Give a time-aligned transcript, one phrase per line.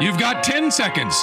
[0.00, 1.22] You've got 10 seconds.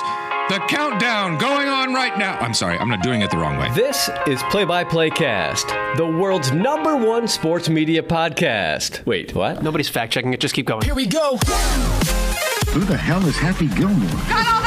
[0.50, 2.38] The countdown going on right now.
[2.38, 3.74] I'm sorry, I'm not doing it the wrong way.
[3.74, 5.68] This is Play by Play Cast,
[5.98, 9.04] the world's number one sports media podcast.
[9.08, 9.64] Wait, what?
[9.64, 10.40] Nobody's fact checking it.
[10.40, 10.84] Just keep going.
[10.84, 11.38] Here we go.
[12.70, 14.67] Who the hell is Happy Gilmore?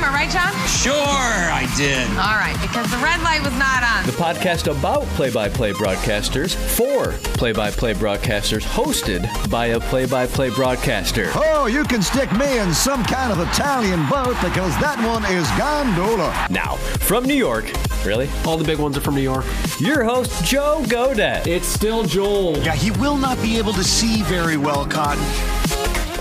[0.00, 0.54] Camera, right, John?
[0.66, 2.08] Sure, I did.
[2.12, 4.06] All right, because the red light was not on.
[4.06, 9.80] The podcast about play by play broadcasters for play by play broadcasters, hosted by a
[9.80, 11.30] play by play broadcaster.
[11.34, 15.46] Oh, you can stick me in some kind of Italian boat because that one is
[15.58, 16.46] gondola.
[16.48, 17.70] Now, from New York,
[18.02, 18.30] really?
[18.46, 19.44] All the big ones are from New York.
[19.80, 21.46] Your host, Joe Godett.
[21.46, 22.56] It's still Joel.
[22.58, 25.22] Yeah, he will not be able to see very well, Cotton.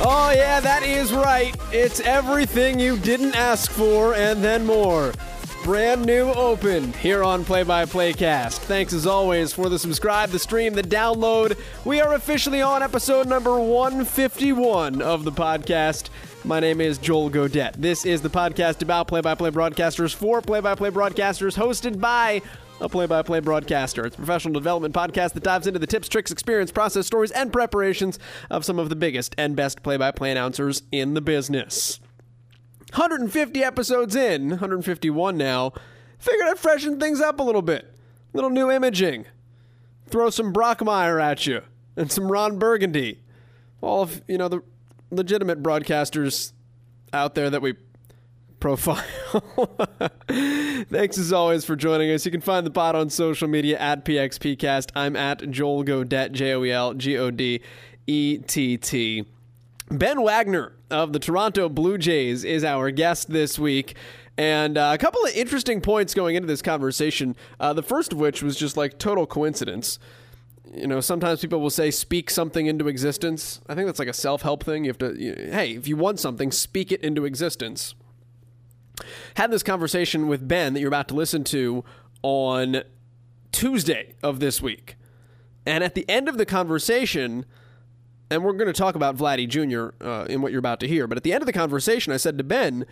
[0.01, 1.53] Oh, yeah, that is right.
[1.73, 5.11] It's everything you didn't ask for and then more.
[5.65, 8.61] Brand new open here on Play by Play Cast.
[8.61, 11.59] Thanks as always for the subscribe, the stream, the download.
[11.83, 16.07] We are officially on episode number 151 of the podcast.
[16.45, 17.73] My name is Joel Godett.
[17.73, 21.99] This is the podcast about play by play broadcasters for play by play broadcasters, hosted
[21.99, 22.41] by
[22.81, 24.05] a play by play broadcaster.
[24.05, 27.51] It's a professional development podcast that dives into the tips, tricks, experience, process, stories, and
[27.51, 31.99] preparations of some of the biggest and best play by play announcers in the business.
[32.93, 35.73] 150 episodes in, 151 now.
[36.17, 37.93] Figured I'd freshen things up a little bit.
[38.33, 39.25] Little new imaging.
[40.07, 41.61] Throw some Brockmire at you
[41.95, 43.21] and some Ron Burgundy.
[43.81, 44.61] All of, you know, the
[45.11, 46.53] legitimate broadcasters
[47.13, 47.75] out there that we
[48.59, 49.03] profile.
[50.27, 52.25] Thanks as always for joining us.
[52.25, 54.91] You can find the pod on social media at PXPcast.
[54.95, 57.61] I'm at Joel Godett, J O E L G O D
[58.07, 59.25] E T T.
[59.91, 63.95] Ben Wagner of the Toronto Blue Jays is our guest this week.
[64.37, 67.35] And uh, a couple of interesting points going into this conversation.
[67.59, 69.99] Uh, the first of which was just like total coincidence.
[70.71, 73.59] You know, sometimes people will say, speak something into existence.
[73.67, 74.85] I think that's like a self help thing.
[74.85, 77.95] You have to, you hey, if you want something, speak it into existence
[79.35, 81.83] had this conversation with Ben that you're about to listen to
[82.21, 82.83] on
[83.51, 84.95] Tuesday of this week.
[85.65, 87.45] And at the end of the conversation,
[88.31, 90.03] and we're going to talk about Vladdy Jr.
[90.05, 92.17] Uh, in what you're about to hear, but at the end of the conversation, I
[92.17, 92.85] said to Ben,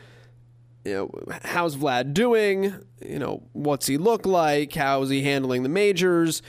[0.83, 1.11] you know,
[1.43, 2.73] how's Vlad doing?
[3.05, 4.73] You know, what's he look like?
[4.73, 6.41] How's he handling the majors?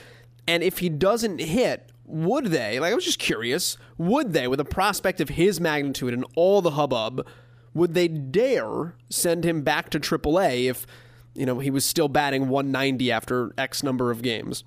[0.47, 4.59] And if he doesn't hit, would they, like I was just curious, would they, with
[4.59, 7.27] a prospect of his magnitude and all the hubbub,
[7.73, 10.85] would they dare send him back to AAA if
[11.33, 14.63] you know he was still batting 190 after X number of games?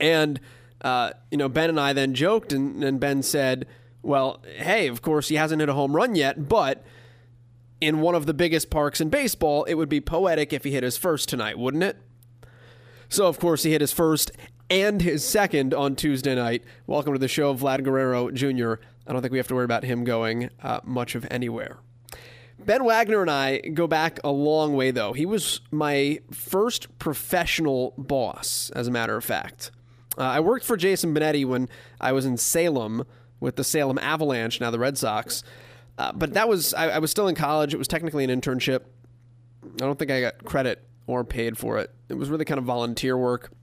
[0.00, 0.40] And
[0.82, 3.66] uh, you know Ben and I then joked, and, and Ben said,
[4.02, 6.84] "Well, hey, of course he hasn't hit a home run yet, but."
[7.80, 10.84] In one of the biggest parks in baseball, it would be poetic if he hit
[10.84, 11.96] his first tonight, wouldn't it?
[13.08, 14.30] So, of course, he hit his first
[14.70, 16.64] and his second on Tuesday night.
[16.86, 18.74] Welcome to the show, Vlad Guerrero Jr.
[19.06, 21.78] I don't think we have to worry about him going uh, much of anywhere.
[22.64, 25.12] Ben Wagner and I go back a long way, though.
[25.12, 29.70] He was my first professional boss, as a matter of fact.
[30.16, 31.68] Uh, I worked for Jason Benetti when
[32.00, 33.04] I was in Salem
[33.40, 35.42] with the Salem Avalanche, now the Red Sox.
[35.98, 37.74] Uh, but that was, I, I was still in college.
[37.74, 38.82] It was technically an internship.
[39.64, 41.90] I don't think I got credit or paid for it.
[42.08, 43.52] It was really kind of volunteer work.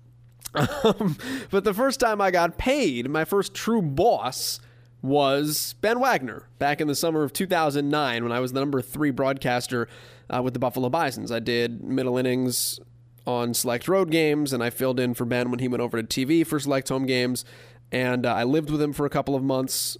[0.83, 1.15] Um,
[1.51, 4.59] but the first time I got paid, my first true boss
[5.01, 9.11] was Ben Wagner back in the summer of 2009 when I was the number three
[9.11, 9.87] broadcaster
[10.29, 11.31] uh, with the Buffalo Bisons.
[11.31, 12.79] I did middle innings
[13.25, 16.07] on select road games, and I filled in for Ben when he went over to
[16.07, 17.45] TV for select home games.
[17.91, 19.97] And uh, I lived with him for a couple of months.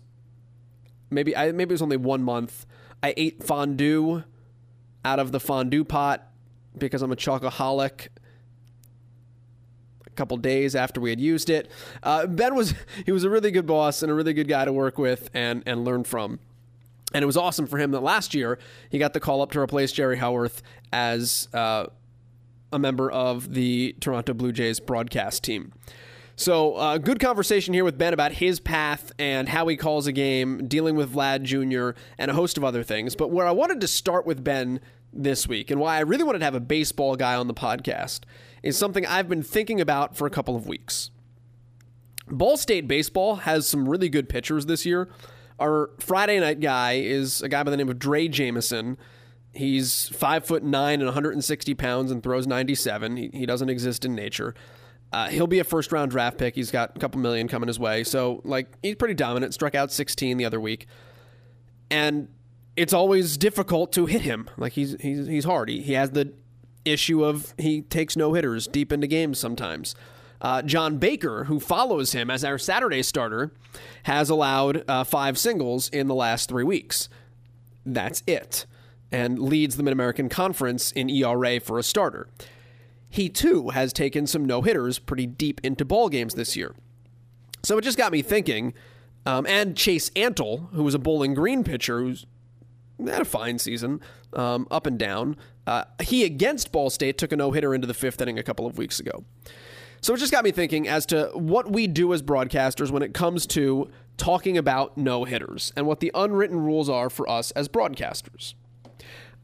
[1.10, 2.66] Maybe I maybe it was only one month.
[3.02, 4.24] I ate fondue
[5.06, 6.28] out of the fondue pot
[6.78, 8.10] because I'm a chocoholic
[10.20, 11.72] couple days after we had used it.
[12.04, 12.76] Uh, ben was
[13.06, 15.64] he was a really good boss and a really good guy to work with and
[15.66, 16.40] and learn from.
[17.14, 18.60] And it was awesome for him that last year
[18.90, 20.62] he got the call up to replace Jerry Howarth
[20.94, 21.88] as uh,
[22.72, 25.74] a member of the Toronto Blue Jays broadcast team.
[26.36, 30.14] So, uh, good conversation here with Ben about his path and how he calls a
[30.14, 33.14] game, dealing with Vlad Jr., and a host of other things.
[33.14, 34.80] But where I wanted to start with Ben
[35.12, 38.22] this week, and why I really wanted to have a baseball guy on the podcast,
[38.64, 41.12] is something I've been thinking about for a couple of weeks.
[42.28, 45.10] Ball State Baseball has some really good pitchers this year.
[45.60, 48.98] Our Friday night guy is a guy by the name of Drey Jameson.
[49.54, 53.18] He's five foot nine and 160 pounds and throws 97.
[53.18, 54.54] He, he doesn't exist in nature.
[55.12, 56.56] Uh, he'll be a first round draft pick.
[56.56, 58.04] He's got a couple million coming his way.
[58.04, 59.54] So, like, he's pretty dominant.
[59.54, 60.86] Struck out 16 the other week.
[61.90, 62.30] And
[62.76, 64.50] it's always difficult to hit him.
[64.56, 65.70] Like, he's, he's, he's hard.
[65.70, 66.32] He, he has the
[66.86, 69.96] issue of he takes no hitters deep into games sometimes.
[70.42, 73.52] Uh, John Baker, who follows him as our Saturday starter,
[74.04, 77.10] has allowed uh, five singles in the last three weeks.
[77.86, 78.66] that's it,
[79.12, 82.28] and leads the Mid American Conference in ERA for a starter.
[83.10, 86.76] He too has taken some no hitters pretty deep into ball games this year.
[87.64, 88.74] So it just got me thinking.
[89.26, 92.26] Um, and Chase Antle, who was a Bowling Green pitcher, who's
[93.08, 94.02] had a fine season,
[94.34, 95.38] um, up and down.
[95.66, 98.66] Uh, he against Ball State took a no hitter into the fifth inning a couple
[98.66, 99.24] of weeks ago.
[100.02, 103.14] So it just got me thinking as to what we do as broadcasters when it
[103.14, 107.68] comes to talking about no hitters and what the unwritten rules are for us as
[107.68, 108.54] broadcasters.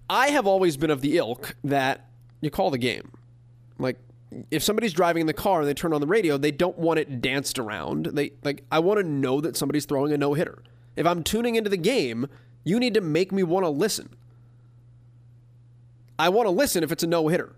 [0.10, 2.10] I have always been of the ilk that
[2.42, 3.12] you call the game.
[3.78, 3.98] Like
[4.52, 7.00] if somebody's driving in the car and they turn on the radio, they don't want
[7.00, 8.08] it danced around.
[8.08, 10.62] They like I want to know that somebody's throwing a no hitter.
[10.96, 12.28] If I'm tuning into the game,
[12.66, 14.10] you need to make me want to listen.
[16.20, 17.56] I want to listen if it's a no hitter.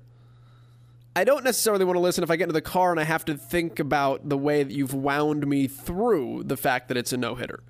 [1.15, 3.25] I don't necessarily want to listen if I get into the car and I have
[3.25, 7.17] to think about the way that you've wound me through the fact that it's a
[7.17, 7.63] no hitter.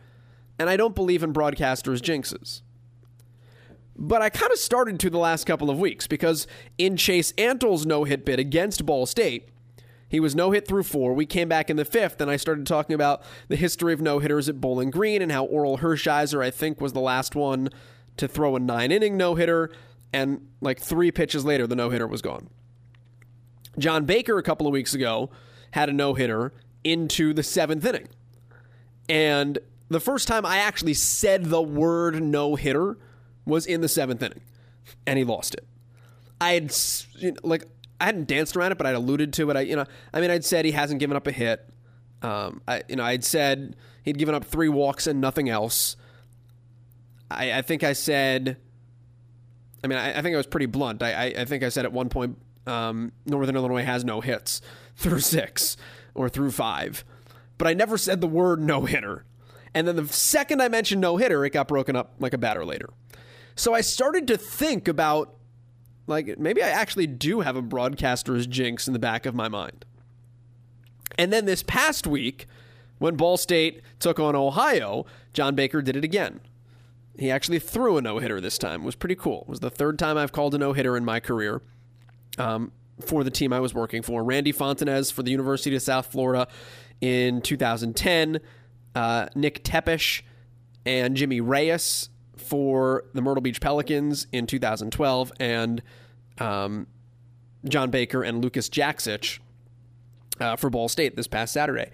[0.60, 2.62] And I don't believe in broadcasters' jinxes.
[3.96, 6.46] But I kind of started to the last couple of weeks because
[6.78, 9.50] in Chase Antle's no hit bid against Ball State,
[10.10, 11.14] he was no hit through four.
[11.14, 14.20] We came back in the fifth, and I started talking about the history of no
[14.20, 17.70] hitters at Bowling Green and how Orel Hershiser, I think, was the last one
[18.18, 19.70] to throw a nine inning no hitter.
[20.14, 22.50] And like three pitches later, the no hitter was gone.
[23.78, 25.30] John Baker, a couple of weeks ago,
[25.72, 28.08] had a no hitter into the seventh inning.
[29.10, 29.60] And
[29.90, 32.98] the first time I actually said the word no hitter
[33.46, 34.42] was in the seventh inning,
[35.06, 35.66] and he lost it.
[36.40, 36.76] I had
[37.44, 37.66] like
[38.00, 39.58] I hadn't danced around it, but I'd alluded to it.
[39.58, 41.68] I you know I mean I'd said he hasn't given up a hit.
[42.22, 45.96] Um, I you know I'd said he'd given up three walks and nothing else.
[47.30, 48.58] I, I think I said.
[49.84, 51.02] I mean I, I think I was pretty blunt.
[51.04, 54.62] I, I, think I said at one point um, Northern Illinois has no hits
[54.96, 55.78] through six
[56.16, 57.06] or through five,
[57.58, 59.24] but I never said the word no hitter.
[59.74, 62.66] And then the second I mentioned no hitter, it got broken up like a batter
[62.66, 62.90] later.
[63.56, 65.37] So I started to think about
[66.08, 69.86] like maybe I actually do have a broadcaster's jinx in the back of my mind.
[71.18, 72.48] And then this past week,
[73.00, 76.40] when Ball State took on Ohio, John Baker did it again.
[77.18, 78.82] He actually threw a no hitter this time.
[78.82, 79.42] It was pretty cool.
[79.42, 81.62] It was the third time I've called a no hitter in my career
[82.38, 82.72] um,
[83.02, 84.24] for the team I was working for.
[84.24, 86.48] Randy Fontanez for the University of South Florida
[87.02, 88.40] in 2010.
[88.94, 90.22] Uh, Nick Tepesch
[90.86, 92.10] and Jimmy Reyes
[92.48, 95.82] for the Myrtle Beach Pelicans in 2012, and
[96.40, 96.88] um,
[97.66, 99.40] John Baker and Lucas Jaksic
[100.40, 101.92] uh, for Ball State this past Saturday.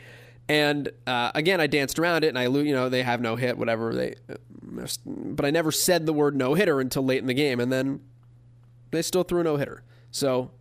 [0.47, 3.57] And uh, again, I danced around it, and I, you know, they have no hit,
[3.57, 4.15] whatever they,
[5.05, 8.01] but I never said the word no hitter until late in the game, and then
[8.91, 9.83] they still threw no hitter.
[10.11, 10.51] So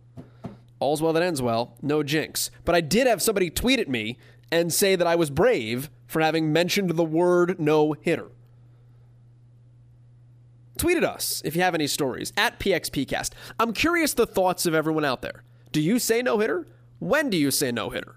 [0.79, 1.75] all's well that ends well.
[1.81, 2.49] No jinx.
[2.65, 4.17] But I did have somebody tweet at me
[4.51, 8.29] and say that I was brave for having mentioned the word no hitter.
[10.77, 13.31] Tweet at us if you have any stories at PXPcast.
[13.59, 15.43] I'm curious the thoughts of everyone out there.
[15.71, 16.67] Do you say no hitter?
[16.99, 18.15] When do you say no hitter?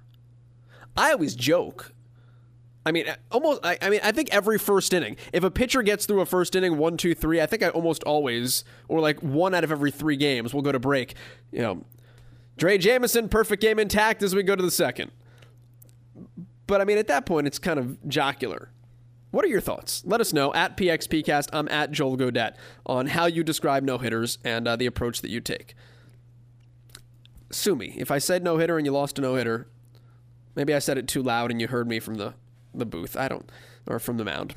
[0.97, 1.93] I always joke.
[2.87, 3.61] I mean, almost.
[3.65, 6.55] I, I, mean, I think every first inning, if a pitcher gets through a first
[6.55, 9.91] inning, one, two, three, I think I almost always, or like one out of every
[9.91, 11.15] three games, we'll go to break.
[11.51, 11.85] You know,
[12.57, 15.11] Drey Jameson, perfect game intact as we go to the second.
[16.69, 18.71] But I mean, at that point, it's kind of jocular.
[19.37, 20.03] What are your thoughts?
[20.07, 21.51] Let us know at PXPcast.
[21.53, 22.55] I'm at Joel Godett
[22.87, 25.75] on how you describe no hitters and uh, the approach that you take.
[27.51, 27.95] Sue me.
[27.99, 29.69] If I said no hitter and you lost a no hitter,
[30.55, 32.33] maybe I said it too loud and you heard me from the
[32.75, 33.15] the booth.
[33.15, 33.53] I don't,
[33.87, 34.55] or from the mound.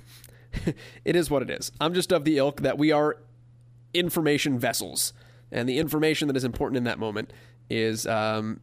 [1.03, 1.73] it is what it is.
[1.81, 3.17] I'm just of the ilk that we are
[3.93, 5.11] information vessels,
[5.51, 7.33] and the information that is important in that moment
[7.69, 8.61] is um,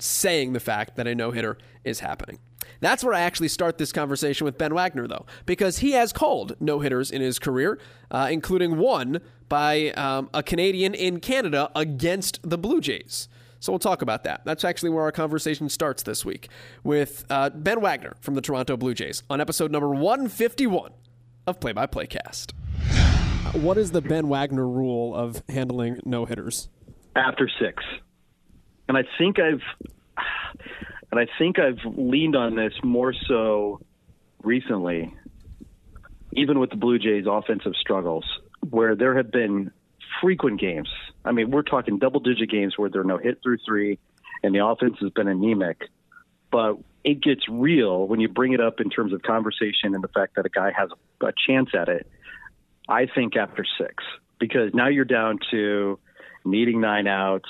[0.00, 2.38] saying the fact that a no hitter is happening.
[2.82, 6.56] That's where I actually start this conversation with Ben Wagner, though, because he has called
[6.58, 7.78] no hitters in his career,
[8.10, 13.28] uh, including one by um, a Canadian in Canada against the Blue Jays.
[13.60, 14.44] So we'll talk about that.
[14.44, 16.48] That's actually where our conversation starts this week
[16.82, 20.90] with uh, Ben Wagner from the Toronto Blue Jays on episode number 151
[21.46, 22.52] of Play by Play Cast.
[23.52, 26.68] What is the Ben Wagner rule of handling no hitters?
[27.14, 27.84] After six.
[28.88, 29.62] And I think I've
[31.12, 33.80] and I think I've leaned on this more so
[34.42, 35.14] recently,
[36.32, 38.24] even with the Blue Jays' offensive struggles,
[38.70, 39.70] where there have been
[40.22, 40.88] frequent games.
[41.24, 43.98] I mean, we're talking double digit games where there are no hit through three
[44.42, 45.82] and the offense has been anemic.
[46.50, 50.08] But it gets real when you bring it up in terms of conversation and the
[50.08, 50.90] fact that a guy has
[51.22, 52.06] a chance at it.
[52.88, 54.02] I think after six,
[54.40, 55.98] because now you're down to
[56.44, 57.48] needing nine outs.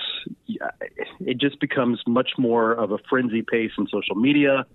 [1.20, 4.66] It just becomes much more of a frenzy pace in social media.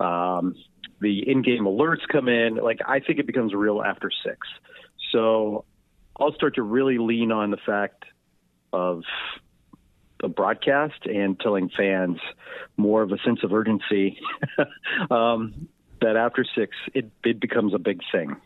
[0.00, 0.54] Um,
[1.00, 2.56] the in-game alerts come in.
[2.56, 4.46] Like I think it becomes real after six.
[5.12, 5.64] So
[6.18, 8.04] I'll start to really lean on the fact
[8.72, 9.02] of
[10.20, 12.18] the broadcast and telling fans
[12.76, 14.18] more of a sense of urgency
[15.10, 15.68] um,
[16.00, 18.36] that after six it, it becomes a big thing.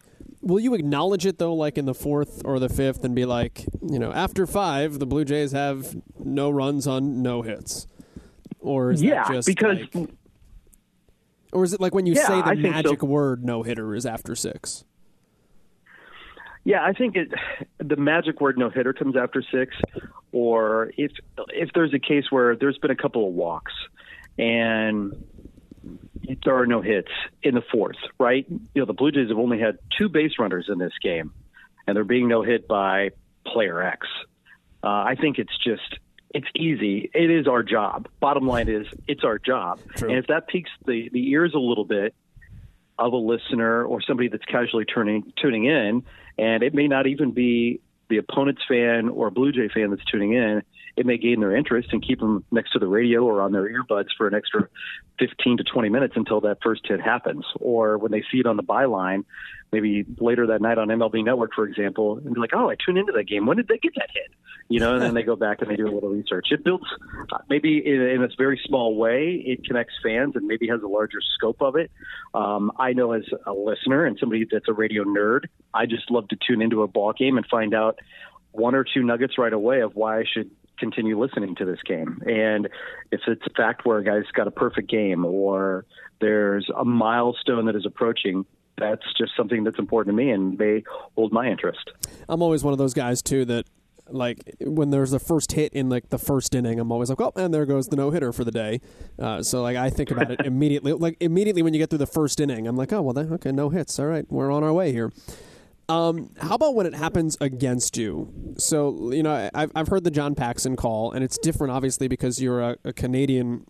[0.42, 3.64] Will you acknowledge it though, like in the fourth or the fifth, and be like,
[3.82, 7.86] you know, after five, the Blue Jays have no runs on no hits,
[8.58, 10.10] or is yeah, that just because like,
[11.52, 12.70] or is it like when you Yeah, say I the so.
[12.70, 14.84] magic word no hitter is after six?
[16.64, 17.32] Yeah, I think it,
[17.78, 19.74] the magic word no hitter comes after six,
[20.32, 21.12] or if
[21.48, 23.72] if there's a case where there's been a couple of walks
[24.38, 25.12] and
[26.44, 27.10] there are no hits
[27.42, 28.46] in the fourth, right?
[28.48, 31.32] You know, the Blue Jays have only had two base runners in this game,
[31.86, 33.10] and they're being no hit by
[33.46, 34.06] player X.
[34.82, 35.98] Uh, I think it's just
[36.32, 37.10] it's easy.
[37.12, 38.08] It is our job.
[38.20, 41.84] Bottom line is it's our job, and if that piques the the ears a little
[41.84, 42.14] bit,
[43.00, 46.04] of a listener or somebody that's casually turning tuning in,
[46.38, 50.34] and it may not even be the opponent's fan or Blue Jay fan that's tuning
[50.34, 50.62] in.
[50.96, 53.68] It may gain their interest and keep them next to the radio or on their
[53.68, 54.68] earbuds for an extra
[55.18, 57.44] 15 to 20 minutes until that first hit happens.
[57.60, 59.24] Or when they see it on the byline,
[59.72, 62.98] maybe later that night on MLB Network, for example, and be like, "Oh, I tuned
[62.98, 63.46] into that game.
[63.46, 64.32] When did they get that hit?"
[64.68, 66.48] You know, and then they go back and they do a little research.
[66.50, 66.84] It builds,
[67.32, 70.86] uh, maybe in, in a very small way, it connects fans and maybe has a
[70.86, 71.90] larger scope of it.
[72.34, 76.28] Um, I know as a listener and somebody that's a radio nerd, I just love
[76.28, 77.98] to tune into a ball game and find out
[78.52, 82.20] one or two nuggets right away of why I should continue listening to this game.
[82.26, 82.68] And
[83.12, 85.84] if it's a fact where a guy's got a perfect game or
[86.20, 88.44] there's a milestone that is approaching,
[88.78, 90.82] that's just something that's important to me and they
[91.14, 91.90] hold my interest.
[92.28, 93.66] I'm always one of those guys too that
[94.12, 97.32] like when there's the first hit in like the first inning, I'm always like, oh,
[97.36, 98.80] and there goes the no hitter for the day.
[99.18, 100.92] Uh, so like I think about it immediately.
[100.92, 103.52] Like immediately when you get through the first inning, I'm like, oh well, then okay,
[103.52, 103.98] no hits.
[103.98, 105.12] All right, we're on our way here.
[105.90, 108.54] Um, how about when it happens against you?
[108.58, 112.40] So you know, I've I've heard the John Paxton call, and it's different obviously because
[112.40, 113.66] you're a, a Canadian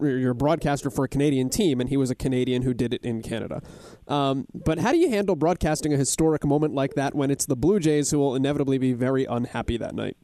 [0.00, 3.04] you're a broadcaster for a Canadian team, and he was a Canadian who did it
[3.04, 3.62] in Canada.
[4.08, 7.56] Um, but how do you handle broadcasting a historic moment like that when it's the
[7.56, 10.16] Blue Jays who will inevitably be very unhappy that night?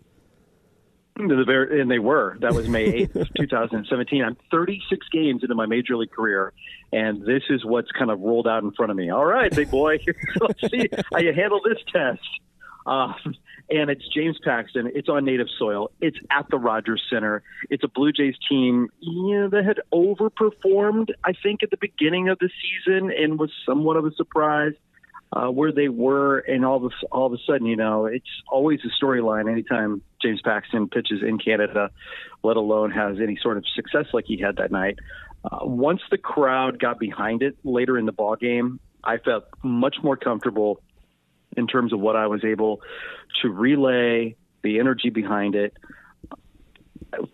[1.29, 2.37] The very, and they were.
[2.41, 4.23] That was May 8th, 2017.
[4.25, 6.53] I'm 36 games into my major league career,
[6.93, 9.11] and this is what's kind of rolled out in front of me.
[9.11, 9.99] All right, big boy,
[10.41, 12.21] let's see how you handle this test.
[12.87, 13.13] Uh,
[13.71, 14.91] and it's James Paxton.
[14.95, 15.91] It's on native soil.
[16.01, 17.43] It's at the Rogers Center.
[17.69, 22.39] It's a Blue Jays team yeah, that had overperformed, I think, at the beginning of
[22.39, 24.73] the season and was somewhat of a surprise
[25.33, 26.39] uh, where they were.
[26.39, 30.41] And all of, all of a sudden, you know, it's always a storyline anytime James
[30.43, 31.91] Paxton pitches in Canada,
[32.43, 34.99] let alone has any sort of success like he had that night.
[35.45, 39.97] Uh, once the crowd got behind it later in the ball game, I felt much
[40.03, 40.83] more comfortable
[41.57, 42.81] in terms of what I was able
[43.43, 45.75] to relay, the energy behind it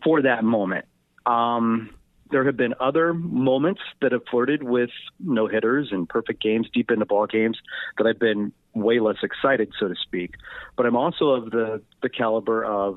[0.05, 0.87] for that moment.
[1.27, 1.91] Um,
[2.31, 4.91] there have been other moments that have flirted with
[5.21, 7.59] no hitters and perfect games deep into ball games
[7.99, 10.35] that I've been way less excited, so to speak.
[10.77, 12.97] But I'm also of the, the caliber of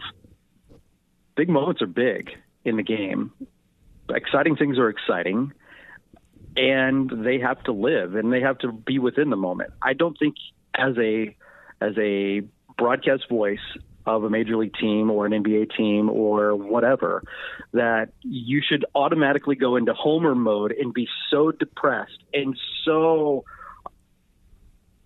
[1.36, 2.31] big moments are big
[2.65, 3.31] in the game.
[4.09, 5.53] Exciting things are exciting
[6.57, 9.71] and they have to live and they have to be within the moment.
[9.81, 10.36] I don't think
[10.75, 11.36] as a
[11.81, 12.41] as a
[12.77, 13.59] broadcast voice
[14.06, 17.24] of a major league team or an NBA team or whatever
[17.74, 23.44] that you should automatically go into homer mode and be so depressed and so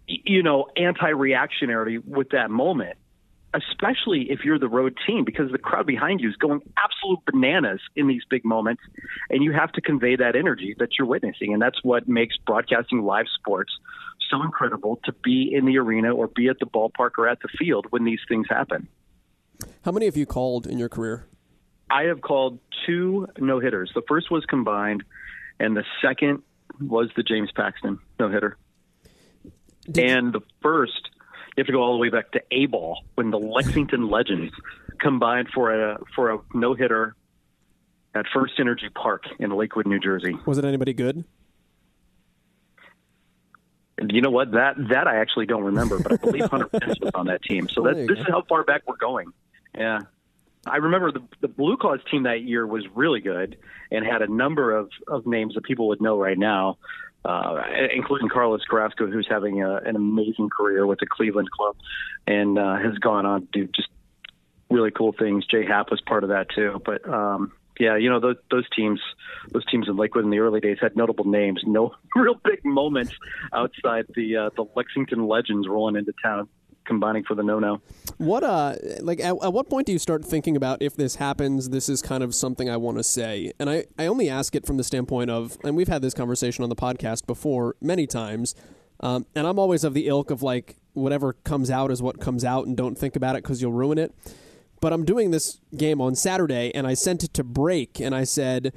[0.08, 2.98] you know anti-reactionary with that moment
[3.54, 7.80] especially if you're the road team because the crowd behind you is going absolute bananas
[7.96, 8.82] in these big moments
[9.30, 13.04] and you have to convey that energy that you're witnessing and that's what makes broadcasting
[13.04, 13.72] live sports
[14.34, 17.50] so incredible to be in the arena or be at the ballpark or at the
[17.60, 18.88] field when these things happen
[19.86, 21.28] How many have you called in your career?
[21.90, 23.92] I have called two no hitters.
[23.94, 25.04] The first was combined,
[25.60, 26.42] and the second
[26.82, 28.58] was the James Paxton no hitter.
[29.96, 31.10] And the first,
[31.56, 34.54] you have to go all the way back to A ball when the Lexington Legends
[35.00, 37.16] combined for a for a no hitter
[38.16, 40.36] at First Energy Park in Lakewood, New Jersey.
[40.46, 41.26] Was it anybody good?
[44.02, 44.52] You know what?
[44.52, 47.70] That that I actually don't remember, but I believe Hunter Pence was on that team.
[47.70, 48.22] So that, this go.
[48.22, 49.32] is how far back we're going.
[49.76, 50.00] Yeah.
[50.66, 53.58] I remember the the Blue Claws team that year was really good
[53.92, 56.78] and had a number of, of names that people would know right now,
[57.26, 57.62] uh,
[57.94, 61.76] including Carlos Carrasco, who's having a, an amazing career with the Cleveland club
[62.26, 63.90] and uh, has gone on to do just
[64.70, 65.46] really cool things.
[65.46, 66.82] Jay Happ was part of that too.
[66.84, 69.00] But um, yeah, you know those those teams,
[69.52, 71.62] those teams in Lakewood in the early days had notable names.
[71.66, 73.14] No real big moments
[73.54, 76.48] outside the uh, the Lexington Legends rolling into town.
[76.86, 77.82] combining for the no-no.
[78.18, 81.70] What uh like at, at what point do you start thinking about if this happens,
[81.70, 83.54] this is kind of something I want to say?
[83.60, 86.64] And I, I only ask it from the standpoint of and we've had this conversation
[86.64, 88.54] on the podcast before many times.
[89.00, 92.46] Um, and I'm always of the ilk of like whatever comes out is what comes
[92.46, 94.14] out and don't think about it because you'll ruin it.
[94.84, 98.26] But I'm doing this game on Saturday and I sent it to break and I
[98.26, 98.74] said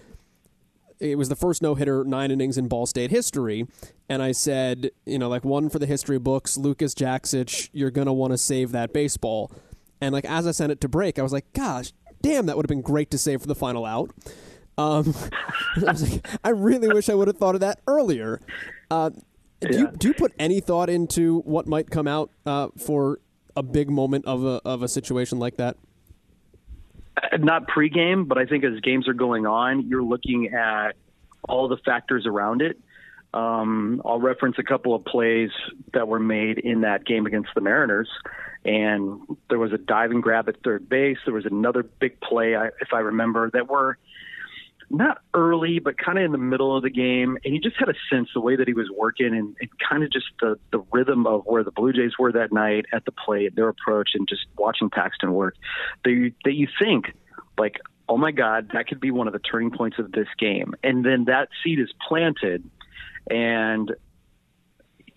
[1.00, 3.66] it was the first no hitter nine innings in Ball State history.
[4.08, 8.06] And I said, you know, like one for the history books, Lucas Jaksic, you're going
[8.06, 9.50] to want to save that baseball.
[10.00, 12.66] And like as I sent it to break, I was like, gosh, damn, that would
[12.66, 14.12] have been great to save for the final out.
[14.78, 15.12] Um,
[15.88, 18.40] I, was like, I really wish I would have thought of that earlier.
[18.92, 19.10] Uh,
[19.60, 23.18] do, you, do you put any thought into what might come out uh, for
[23.56, 25.76] a big moment of a, of a situation like that?
[27.16, 30.96] Uh, not pregame, but I think as games are going on, you're looking at
[31.48, 32.78] all the factors around it.
[33.34, 35.50] Um, I'll reference a couple of plays
[35.92, 38.08] that were made in that game against the Mariners,
[38.64, 39.20] and
[39.50, 41.18] there was a diving grab at third base.
[41.24, 43.98] There was another big play, if I remember, that were
[44.88, 47.38] not early, but kind of in the middle of the game.
[47.44, 50.04] And you just had a sense the way that he was working and, and kind
[50.04, 53.12] of just the, the rhythm of where the Blue Jays were that night at the
[53.12, 55.56] plate, their approach, and just watching Paxton work
[56.04, 57.14] that you, that you think,
[57.58, 60.74] like, oh my God, that could be one of the turning points of this game.
[60.84, 62.68] And then that seed is planted.
[63.28, 63.92] And,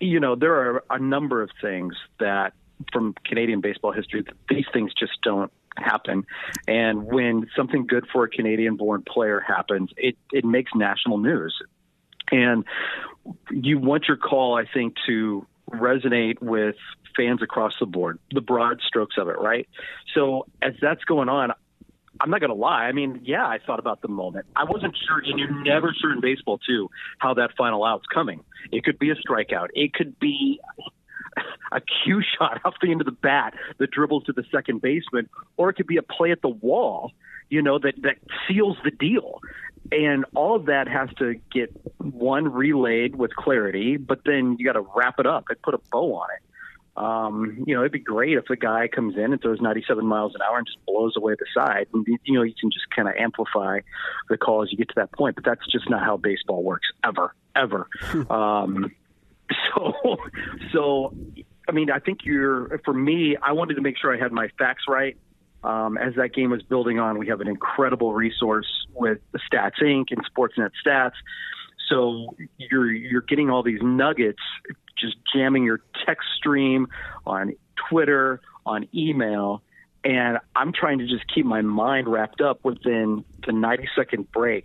[0.00, 2.54] you know, there are a number of things that
[2.92, 6.24] from Canadian baseball history, these things just don't happen.
[6.66, 11.56] And when something good for a Canadian born player happens, it, it makes national news.
[12.30, 12.64] And
[13.50, 16.76] you want your call, I think, to resonate with
[17.16, 19.68] fans across the board, the broad strokes of it, right?
[20.14, 21.52] So as that's going on,
[22.20, 22.84] I'm not going to lie.
[22.84, 24.46] I mean, yeah, I thought about the moment.
[24.54, 28.44] I wasn't sure, and you're never sure in baseball, too, how that final out's coming.
[28.70, 29.68] It could be a strikeout.
[29.72, 30.60] It could be
[31.72, 35.28] a cue shot off the end of the bat that dribbles to the second baseman,
[35.56, 37.12] or it could be a play at the wall,
[37.48, 38.16] you know, that, that
[38.48, 39.40] seals the deal.
[39.92, 44.74] And all of that has to get one relayed with clarity, but then you got
[44.74, 46.42] to wrap it up and put a bow on it.
[46.96, 50.34] Um, you know, it'd be great if the guy comes in and throws 97 miles
[50.34, 51.86] an hour and just blows away the side.
[51.94, 53.80] And, you know, you can just kind of amplify
[54.28, 55.36] the call as you get to that point.
[55.36, 57.88] But that's just not how baseball works ever, ever.
[58.30, 58.92] um,
[59.74, 60.16] so,
[60.72, 61.14] so,
[61.68, 64.48] I mean, I think you're, for me, I wanted to make sure I had my
[64.58, 65.16] facts right.
[65.62, 70.06] Um, as that game was building on, we have an incredible resource with Stats Inc.
[70.10, 71.12] and Sportsnet Stats.
[71.88, 74.40] So you're you're getting all these nuggets,
[74.98, 76.86] just jamming your text stream
[77.26, 77.52] on
[77.90, 79.62] Twitter, on email,
[80.04, 84.64] and I'm trying to just keep my mind wrapped up within the 90 second break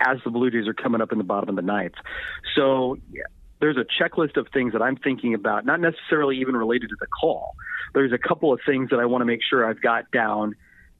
[0.00, 1.94] as the Blue Jays are coming up in the bottom of the ninth.
[2.54, 2.98] So
[3.62, 7.06] there's a checklist of things that I'm thinking about, not necessarily even related to the
[7.06, 7.54] call.
[7.94, 10.56] There's a couple of things that I want to make sure I've got down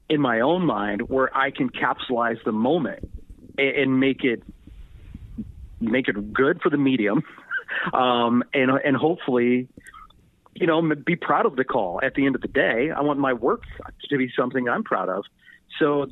[0.09, 3.03] in my own mind where I can capsulize the moment
[3.57, 4.43] and, and make it
[5.81, 7.23] make it good for the medium,
[7.93, 9.67] um, and and hopefully,
[10.53, 12.91] you know, be proud of the call at the end of the day.
[12.95, 13.63] I want my work
[14.09, 15.25] to be something I'm proud of.
[15.79, 16.07] So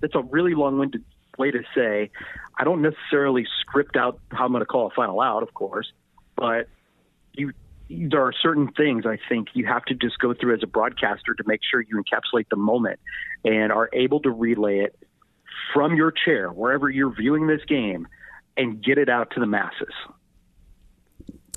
[0.00, 1.04] that's a really long-winded
[1.38, 2.10] way to say
[2.58, 5.92] I don't necessarily script out how I'm going to call a final out, of course,
[6.36, 6.68] but
[7.32, 7.52] you
[7.90, 11.34] there are certain things I think you have to just go through as a broadcaster
[11.34, 12.98] to make sure you encapsulate the moment
[13.44, 14.96] and are able to relay it
[15.72, 18.08] from your chair, wherever you're viewing this game,
[18.56, 19.92] and get it out to the masses.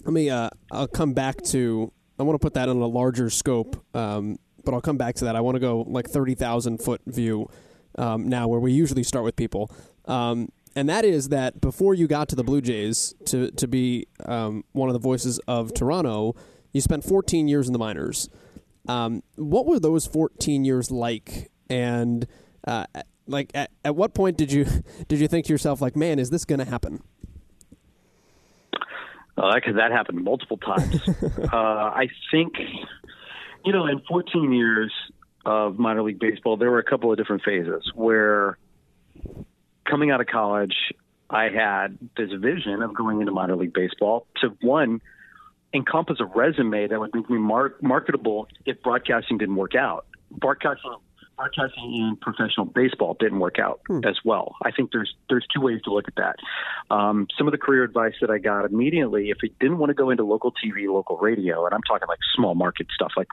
[0.03, 0.29] Let me.
[0.29, 1.91] Uh, I'll come back to.
[2.19, 5.25] I want to put that on a larger scope, um, but I'll come back to
[5.25, 5.35] that.
[5.35, 7.49] I want to go like thirty thousand foot view
[7.97, 9.71] um, now, where we usually start with people.
[10.05, 14.07] Um, and that is that before you got to the Blue Jays to to be
[14.25, 16.36] um, one of the voices of Toronto,
[16.71, 18.29] you spent 14 years in the minors.
[18.88, 21.51] Um, what were those 14 years like?
[21.69, 22.27] And
[22.67, 22.86] uh,
[23.27, 24.65] like, at, at what point did you
[25.07, 27.01] did you think to yourself, like, man, is this going to happen?
[29.38, 30.99] Uh, that, that happened multiple times.
[31.53, 32.55] uh, I think,
[33.65, 34.91] you know, in 14 years
[35.47, 38.57] of minor league baseball, there were a couple of different phases where
[39.89, 40.75] coming out of college,
[41.29, 45.01] I had this vision of going into minor league baseball to one
[45.73, 50.05] encompass a resume that would make me mar- marketable if broadcasting didn't work out.
[50.31, 50.95] Broadcasting,
[51.38, 54.02] broadcasting in professional baseball didn't work out hmm.
[54.04, 54.56] as well.
[54.63, 56.36] I think there's there's two ways to look at that.
[56.93, 59.93] Um, some of the career advice that I got immediately, if you didn't want to
[59.93, 63.28] go into local TV, local radio, and I'm talking like small market stuff like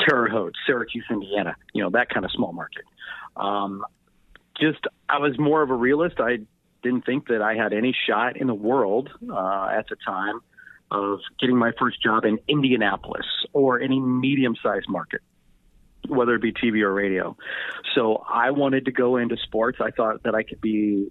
[0.00, 2.84] Terre Haute, Syracuse, Indiana, you know that kind of small market.
[3.36, 3.84] Um,
[4.60, 6.20] just I was more of a realist.
[6.20, 6.38] I
[6.82, 10.40] didn't think that I had any shot in the world uh, at the time
[10.90, 15.20] of getting my first job in Indianapolis or any medium sized market,
[16.06, 17.36] whether it be TV or radio.
[17.94, 19.78] So I wanted to go into sports.
[19.80, 21.10] I thought that I could be,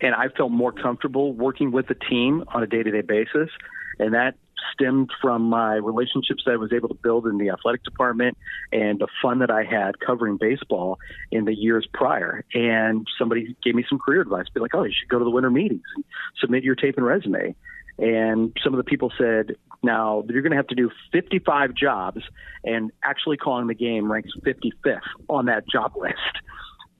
[0.00, 3.50] and I felt more comfortable working with the team on a day to day basis.
[3.98, 4.34] And that
[4.72, 8.36] stemmed from my relationships that I was able to build in the athletic department
[8.72, 10.98] and the fun that I had covering baseball
[11.30, 12.44] in the years prior.
[12.54, 15.30] And somebody gave me some career advice, be like, oh, you should go to the
[15.30, 16.04] winter meetings and
[16.40, 17.54] submit your tape and resume.
[17.98, 22.22] And some of the people said, now you're going to have to do 55 jobs,
[22.64, 26.14] and actually calling the game ranks 55th on that job list.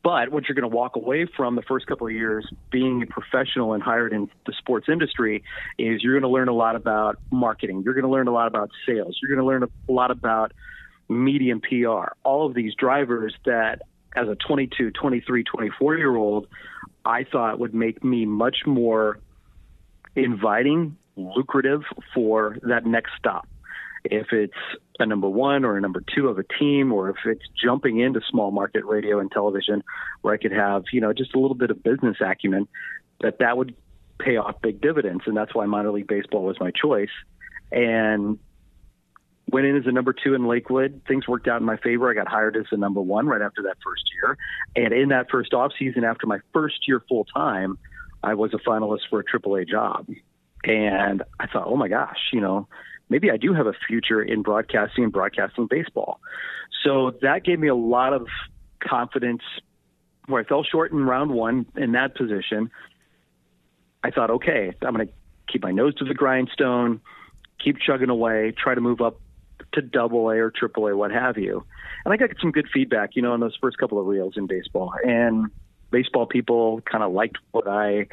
[0.05, 3.07] But what you're going to walk away from the first couple of years being a
[3.07, 5.43] professional and hired in the sports industry
[5.79, 7.83] is you're going to learn a lot about marketing.
[7.85, 9.19] You're going to learn a lot about sales.
[9.23, 10.53] You're going to learn a lot about
[11.09, 12.13] media and PR.
[12.23, 13.81] All of these drivers that,
[14.15, 16.49] as a 22, 23, 24 year old,
[17.07, 19.19] I thought would make me much more
[20.15, 21.83] inviting, lucrative
[22.15, 23.49] for that next stop.
[24.05, 24.53] If it's
[24.99, 28.21] a number one or a number two of a team, or if it's jumping into
[28.31, 29.83] small market radio and television,
[30.21, 32.69] where I could have, you know, just a little bit of business acumen,
[33.21, 33.75] that that would
[34.19, 35.23] pay off big dividends.
[35.27, 37.09] And that's why minor league baseball was my choice.
[37.73, 38.39] And
[39.51, 41.03] went in as a number two in Lakewood.
[41.07, 42.11] Things worked out in my favor.
[42.11, 44.37] I got hired as a number one right after that first year.
[44.77, 47.79] And in that first off season, after my first year full time,
[48.23, 50.09] I was a finalist for a AAA job.
[50.65, 52.69] And I thought, oh my gosh, you know,
[53.09, 56.21] maybe I do have a future in broadcasting and broadcasting baseball.
[56.85, 58.27] So that gave me a lot of
[58.83, 59.43] confidence
[60.27, 62.71] where I fell short in round one in that position.
[64.03, 65.13] I thought, okay, I'm going to
[65.51, 67.01] keep my nose to the grindstone,
[67.63, 69.21] keep chugging away, try to move up
[69.73, 71.65] to double A or triple A, what have you.
[72.05, 74.47] And I got some good feedback, you know, on those first couple of reels in
[74.47, 74.93] baseball.
[75.05, 75.51] And
[75.91, 78.07] baseball people kind of liked what I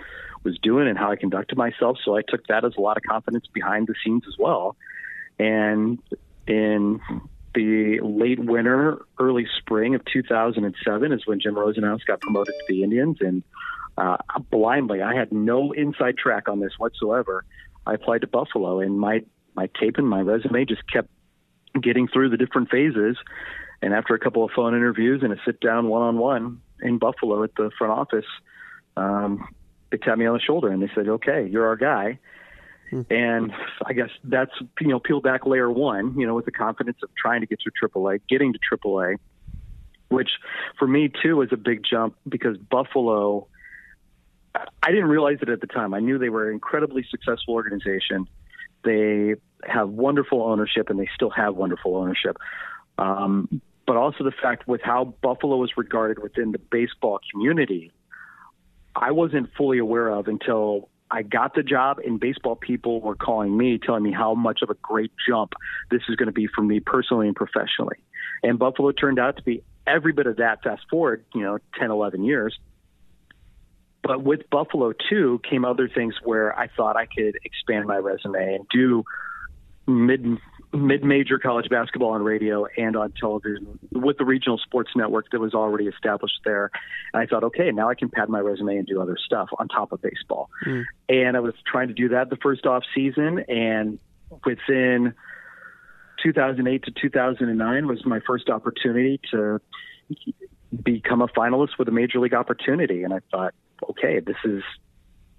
[0.44, 1.98] was doing and how I conducted myself.
[2.04, 4.76] So I took that as a lot of confidence behind the scenes as well.
[5.40, 6.00] And
[6.48, 7.00] in
[7.54, 12.84] the late winter, early spring of 2007 is when Jim Rosenhaus got promoted to the
[12.84, 13.18] Indians.
[13.20, 13.44] And
[13.98, 14.18] uh,
[14.50, 17.46] blindly, I had no inside track on this whatsoever.
[17.86, 19.22] I applied to Buffalo, and my
[19.54, 21.10] my tape and my resume just kept
[21.82, 23.18] getting through the different phases.
[23.82, 27.00] And after a couple of phone interviews and a sit down one on one in
[27.00, 28.26] Buffalo at the front office,
[28.96, 29.48] um,
[29.92, 32.20] they tapped me on the shoulder and they said, "Okay, you're our guy."
[32.90, 33.02] Hmm.
[33.10, 33.54] And
[33.86, 37.10] I guess that's you know peel back layer one, you know, with the confidence of
[37.16, 39.18] trying to get to AAA, getting to AAA,
[40.10, 40.30] which
[40.80, 43.48] for me too was a big jump because Buffalo.
[44.84, 45.94] I didn't realize it at the time.
[45.94, 48.28] I knew they were an incredibly successful organization.
[48.84, 52.36] They have wonderful ownership, and they still have wonderful ownership.
[52.98, 57.94] Um, but also the fact with how Buffalo was regarded within the baseball community
[58.96, 63.56] I wasn't fully aware of until I got the job and baseball people were calling
[63.56, 65.54] me, telling me how much of a great jump
[65.90, 67.98] this is going to be for me personally and professionally.
[68.44, 71.92] And Buffalo turned out to be every bit of that fast forward, you know, 10,
[71.92, 72.58] 11 years.
[74.04, 78.56] But with Buffalo too came other things where I thought I could expand my resume
[78.56, 79.04] and do
[79.86, 80.26] mid
[80.74, 85.54] mid-major college basketball on radio and on television with the regional sports network that was
[85.54, 86.72] already established there.
[87.14, 89.68] And I thought, okay, now I can pad my resume and do other stuff on
[89.68, 90.50] top of baseball.
[90.66, 90.86] Mm.
[91.10, 94.00] And I was trying to do that the first off season, and
[94.46, 95.14] within
[96.24, 99.60] 2008 to 2009 was my first opportunity to
[100.84, 103.04] become a finalist with a major league opportunity.
[103.04, 103.54] And I thought,
[103.90, 104.64] okay, this is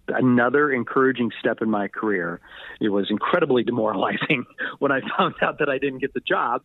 [0.08, 2.40] another encouraging step in my career.
[2.80, 4.44] It was incredibly demoralizing
[4.78, 6.62] when I found out that I didn't get the job.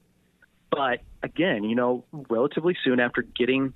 [0.69, 3.73] But again, you know, relatively soon after getting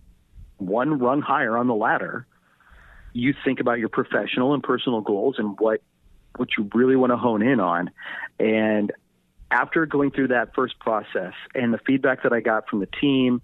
[0.57, 2.27] one rung higher on the ladder,
[3.13, 5.81] you think about your professional and personal goals and what
[6.37, 7.91] what you really want to hone in on.
[8.39, 8.93] And
[9.51, 13.41] after going through that first process and the feedback that I got from the team,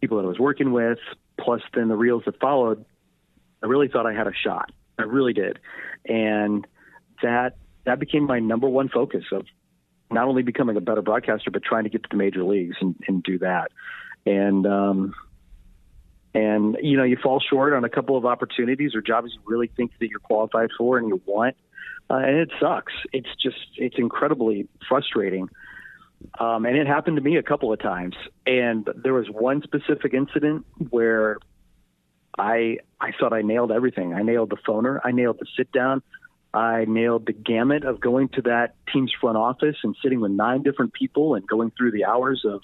[0.00, 0.98] people that I was working with,
[1.40, 2.84] plus then the reels that followed,
[3.62, 4.70] I really thought I had a shot.
[5.00, 5.58] I really did,
[6.04, 6.66] and
[7.22, 9.46] that that became my number one focus of
[10.10, 12.96] not only becoming a better broadcaster, but trying to get to the major leagues and,
[13.06, 13.70] and do that.
[14.26, 15.14] And um,
[16.34, 19.68] and you know, you fall short on a couple of opportunities or jobs you really
[19.68, 21.56] think that you're qualified for and you want,
[22.08, 22.92] uh, and it sucks.
[23.12, 25.48] It's just it's incredibly frustrating.
[26.38, 28.14] Um, and it happened to me a couple of times.
[28.46, 31.38] And there was one specific incident where
[32.38, 34.14] I I thought I nailed everything.
[34.14, 35.00] I nailed the phoner.
[35.04, 36.02] I nailed the sit down.
[36.52, 40.62] I nailed the gamut of going to that team's front office and sitting with nine
[40.62, 42.60] different people and going through the hours of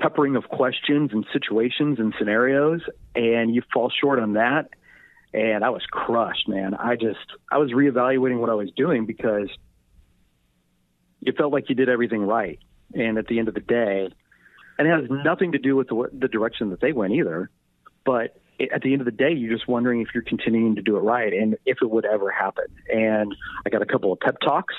[0.00, 2.80] peppering of questions and situations and scenarios.
[3.14, 4.68] And you fall short on that.
[5.34, 6.74] And I was crushed, man.
[6.74, 7.18] I just,
[7.50, 9.48] I was reevaluating what I was doing because
[11.20, 12.58] you felt like you did everything right.
[12.94, 14.08] And at the end of the day,
[14.78, 17.50] and it has nothing to do with the, the direction that they went either,
[18.04, 18.36] but
[18.72, 21.00] at the end of the day, you're just wondering if you're continuing to do it
[21.00, 22.66] right and if it would ever happen.
[22.92, 23.34] And
[23.66, 24.74] I got a couple of pep talks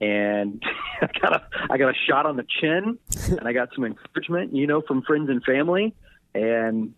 [0.00, 0.62] and
[1.02, 2.98] I got a I got a shot on the chin,
[3.38, 5.94] and I got some encouragement, you know, from friends and family,
[6.34, 6.94] and,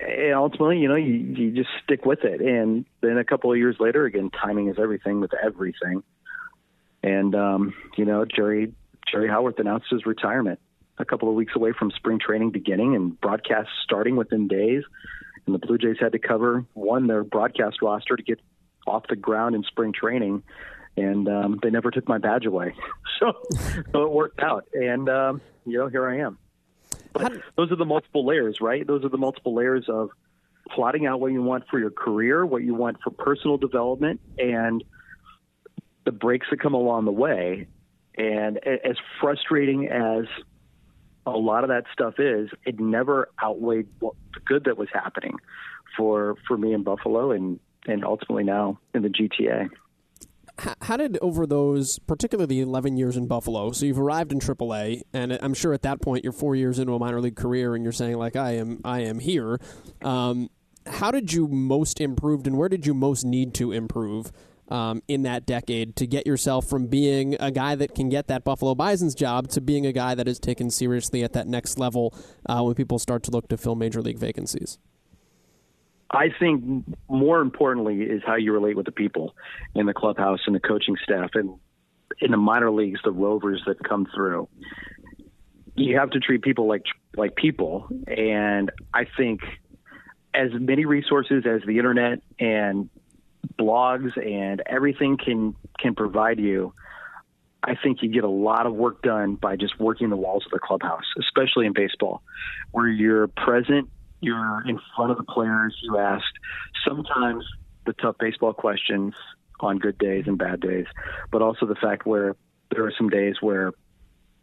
[0.00, 2.40] and ultimately, you know, you you just stick with it.
[2.40, 6.02] And then a couple of years later, again, timing is everything with everything,
[7.02, 8.72] and um, you know, Jerry
[9.10, 10.60] Jerry Howarth announced his retirement
[10.98, 14.82] a couple of weeks away from spring training beginning and broadcast starting within days.
[15.46, 18.40] And the Blue Jays had to cover one their broadcast roster to get
[18.86, 20.42] off the ground in spring training
[20.98, 22.74] and um, they never took my badge away.
[23.20, 23.32] So,
[23.90, 26.38] so it worked out, and um, you know, here I am.
[27.12, 28.86] But those are the multiple layers, right?
[28.86, 30.10] Those are the multiple layers of
[30.70, 34.84] plotting out what you want for your career, what you want for personal development, and
[36.04, 37.66] the breaks that come along the way.
[38.16, 40.26] And as frustrating as
[41.34, 45.36] a lot of that stuff is, it never outweighed what, the good that was happening
[45.96, 49.70] for for me in Buffalo and and ultimately now in the GTA
[50.82, 55.38] how did over those, particularly 11 years in Buffalo, so you've arrived in AAA, and
[55.40, 57.92] I'm sure at that point you're four years into a minor league career, and you're
[57.92, 59.60] saying like I am, I am here.
[60.02, 60.50] Um,
[60.86, 64.32] how did you most improved, and where did you most need to improve
[64.68, 68.44] um, in that decade to get yourself from being a guy that can get that
[68.44, 72.14] Buffalo Bison's job to being a guy that is taken seriously at that next level
[72.46, 74.78] uh, when people start to look to fill major league vacancies?
[76.10, 79.34] I think more importantly is how you relate with the people
[79.74, 81.58] in the clubhouse and the coaching staff and
[82.20, 84.48] in the minor leagues, the rovers that come through.
[85.74, 86.84] You have to treat people like
[87.16, 89.40] like people, and I think
[90.34, 92.88] as many resources as the internet and
[93.58, 96.74] blogs and everything can can provide you.
[97.62, 100.52] I think you get a lot of work done by just working the walls of
[100.52, 102.22] the clubhouse, especially in baseball,
[102.70, 105.76] where you're present you're in front of the players.
[105.82, 106.24] You ask
[106.86, 107.44] sometimes
[107.86, 109.14] the tough baseball questions
[109.60, 110.86] on good days and bad days,
[111.30, 112.36] but also the fact where
[112.70, 113.72] there are some days where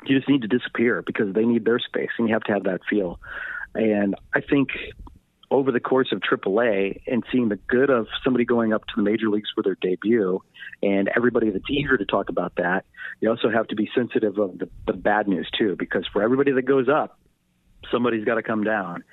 [0.05, 2.63] you just need to disappear because they need their space and you have to have
[2.63, 3.19] that feel.
[3.73, 4.69] And I think
[5.51, 9.03] over the course of AAA and seeing the good of somebody going up to the
[9.03, 10.41] major leagues for their debut
[10.81, 12.85] and everybody that's eager to talk about that,
[13.21, 16.51] you also have to be sensitive of the, the bad news too, because for everybody
[16.51, 17.19] that goes up,
[17.91, 19.03] somebody's got to come down.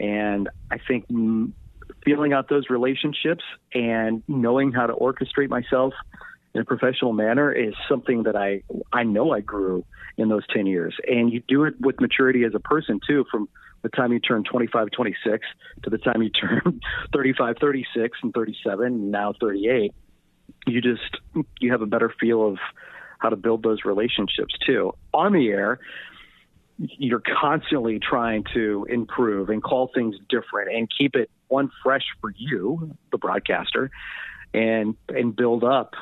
[0.00, 1.06] And I think
[2.04, 5.92] feeling out those relationships and knowing how to orchestrate myself
[6.54, 9.84] in a professional manner is something that I I know I grew
[10.16, 10.94] in those 10 years.
[11.06, 13.48] And you do it with maturity as a person too from
[13.82, 15.46] the time you turn 25, 26
[15.82, 16.80] to the time you turn
[17.12, 19.92] 35, 36 and 37 and now 38.
[20.66, 21.18] You just
[21.60, 22.58] you have a better feel of
[23.18, 24.92] how to build those relationships too.
[25.12, 25.80] On the air,
[26.78, 32.32] you're constantly trying to improve and call things different and keep it one fresh for
[32.36, 33.90] you, the broadcaster,
[34.52, 35.94] and and build up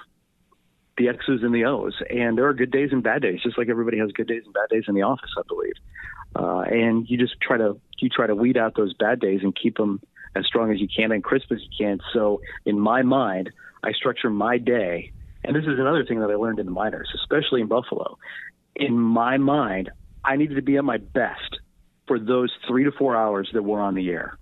[0.96, 1.94] the X's and the O's.
[2.11, 4.55] And there are good days and bad days, just like everybody has good days and
[4.55, 5.74] bad days in the office, I believe.
[6.35, 9.55] Uh, and you just try to you try to weed out those bad days and
[9.55, 10.00] keep them
[10.35, 12.00] as strong as you can and crisp as you can.
[12.12, 13.50] So in my mind,
[13.85, 15.12] I structure my day,
[15.44, 18.18] and this is another thing that I learned in the minors, especially in Buffalo.
[18.74, 19.90] In my mind,
[20.24, 21.59] I needed to be at my best
[22.07, 24.38] for those three to four hours that were on the air.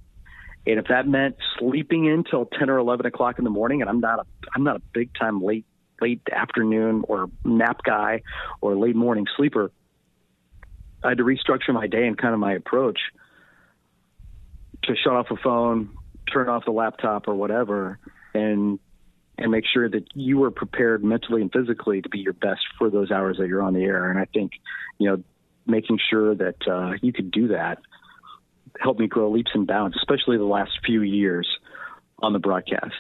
[0.67, 3.91] And if that meant sleeping in till ten or eleven o'clock in the morning, and
[3.91, 5.65] I'm not a I'm not a big time late
[6.01, 8.23] late afternoon or nap guy
[8.61, 9.71] or late morning sleeper,
[11.03, 12.99] I had to restructure my day and kind of my approach
[14.85, 15.91] to shut off the phone,
[16.33, 17.99] turn off the laptop or whatever,
[18.35, 18.79] and
[19.39, 22.91] and make sure that you were prepared mentally and physically to be your best for
[22.91, 24.11] those hours that you're on the air.
[24.11, 24.53] And I think,
[24.99, 25.23] you know,
[25.67, 27.79] making sure that uh, you could do that
[28.79, 31.49] helped me grow leaps and bounds, especially the last few years
[32.21, 32.95] on the broadcast.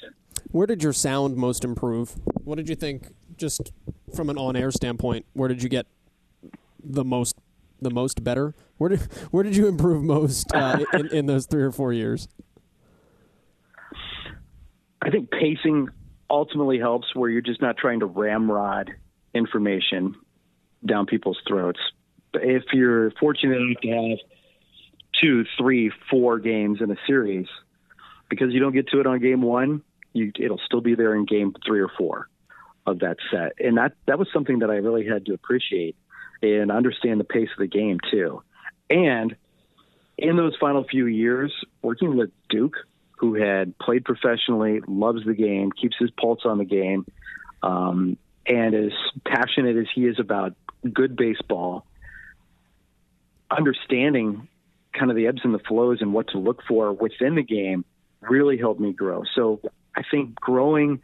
[0.52, 2.16] Where did your sound most improve?
[2.44, 3.72] What did you think, just
[4.14, 5.26] from an on-air standpoint?
[5.32, 5.86] Where did you get
[6.82, 7.36] the most,
[7.80, 8.54] the most better?
[8.78, 12.28] Where did where did you improve most uh, in, in those three or four years?
[15.02, 15.88] I think pacing
[16.28, 18.90] ultimately helps, where you're just not trying to ramrod
[19.34, 20.14] information
[20.84, 21.80] down people's throats
[22.34, 24.18] if you're fortunate enough to have
[25.20, 27.46] two, three, four games in a series,
[28.28, 31.24] because you don't get to it on game one, you, it'll still be there in
[31.24, 32.28] game three or four
[32.86, 33.52] of that set.
[33.58, 35.96] And that, that was something that I really had to appreciate
[36.42, 38.42] and understand the pace of the game too.
[38.88, 39.36] And
[40.18, 42.76] in those final few years, working with Duke,
[43.18, 47.04] who had played professionally, loves the game, keeps his pulse on the game,
[47.62, 48.92] um, and as
[49.26, 50.54] passionate as he is about
[50.92, 51.86] good baseball,
[53.50, 54.48] understanding
[54.92, 57.84] kind of the ebbs and the flows and what to look for within the game
[58.20, 59.22] really helped me grow.
[59.34, 59.60] So
[60.00, 61.00] I think growing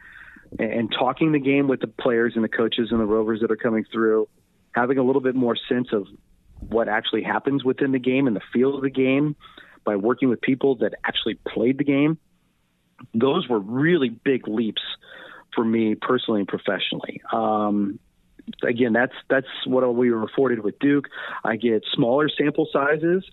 [0.58, 3.56] and talking the game with the players and the coaches and the rovers that are
[3.56, 4.26] coming through,
[4.72, 6.06] having a little bit more sense of
[6.60, 9.36] what actually happens within the game and the feel of the game
[9.84, 12.18] by working with people that actually played the game,
[13.12, 14.82] those were really big leaps
[15.54, 17.20] for me personally and professionally.
[17.32, 17.98] Um,
[18.62, 21.08] again, that's that's what we were afforded with Duke.
[21.44, 23.24] I get smaller sample sizes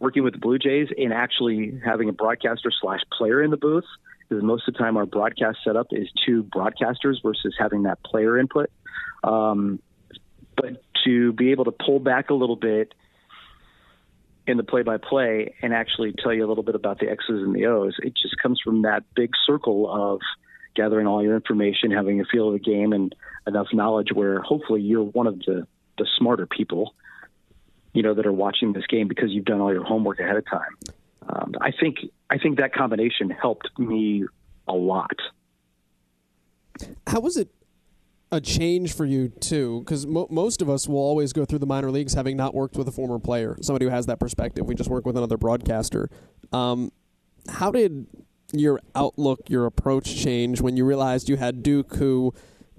[0.00, 3.84] working with the Blue Jays and actually having a broadcaster slash player in the booth
[4.32, 8.38] because most of the time our broadcast setup is two broadcasters versus having that player
[8.38, 8.70] input.
[9.22, 9.78] Um,
[10.56, 12.94] but to be able to pull back a little bit
[14.46, 17.42] in the play by play and actually tell you a little bit about the X's
[17.42, 20.20] and the O's, it just comes from that big circle of
[20.74, 23.14] gathering all your information, having a feel of the game, and
[23.46, 25.66] enough knowledge where hopefully you're one of the,
[25.98, 26.94] the smarter people,
[27.92, 30.46] you know, that are watching this game because you've done all your homework ahead of
[30.48, 30.94] time.
[31.28, 31.98] Um, I think
[32.30, 34.24] I think that combination helped me
[34.66, 35.16] a lot.
[37.06, 37.48] How was it
[38.30, 39.80] a change for you too?
[39.80, 42.76] Because mo- most of us will always go through the minor leagues having not worked
[42.76, 44.66] with a former player, somebody who has that perspective.
[44.66, 46.08] We just work with another broadcaster.
[46.52, 46.92] Um,
[47.48, 48.06] how did
[48.52, 52.34] your outlook, your approach change when you realized you had Duke, who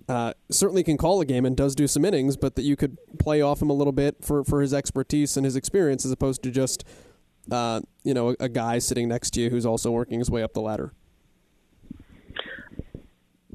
[0.08, 2.98] uh, certainly can call a game and does do some innings, but that you could
[3.20, 6.44] play off him a little bit for, for his expertise and his experience, as opposed
[6.44, 6.84] to just
[7.52, 10.44] uh, you know a, a guy sitting next to you who's also working his way
[10.44, 10.94] up the ladder.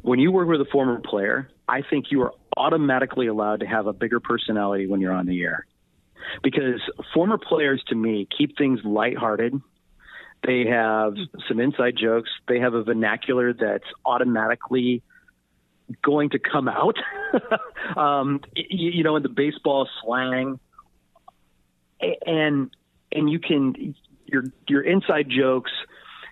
[0.03, 3.87] When you work with a former player, I think you are automatically allowed to have
[3.87, 5.67] a bigger personality when you're on the air.
[6.43, 6.81] Because
[7.15, 9.61] former players to me keep things lighthearted.
[10.47, 11.15] They have
[11.49, 12.31] some inside jokes.
[12.47, 15.03] They have a vernacular that's automatically
[16.03, 16.97] going to come out.
[17.97, 20.61] um, you, you know, in the baseball slang,
[22.27, 22.71] and
[23.13, 23.95] and you can
[24.27, 25.73] your your inside jokes,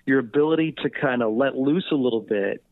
[0.04, 2.62] your ability to kind of let loose a little bit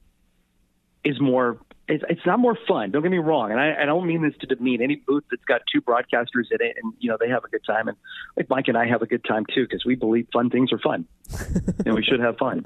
[1.04, 2.90] is more it's, it's not more fun.
[2.90, 5.44] Don't get me wrong, and I, I don't mean this to demean any booth that's
[5.44, 7.96] got two broadcasters in it, and you know they have a good time, and
[8.36, 10.78] like Mike and I have a good time too because we believe fun things are
[10.78, 11.06] fun,
[11.84, 12.64] and we should have fun.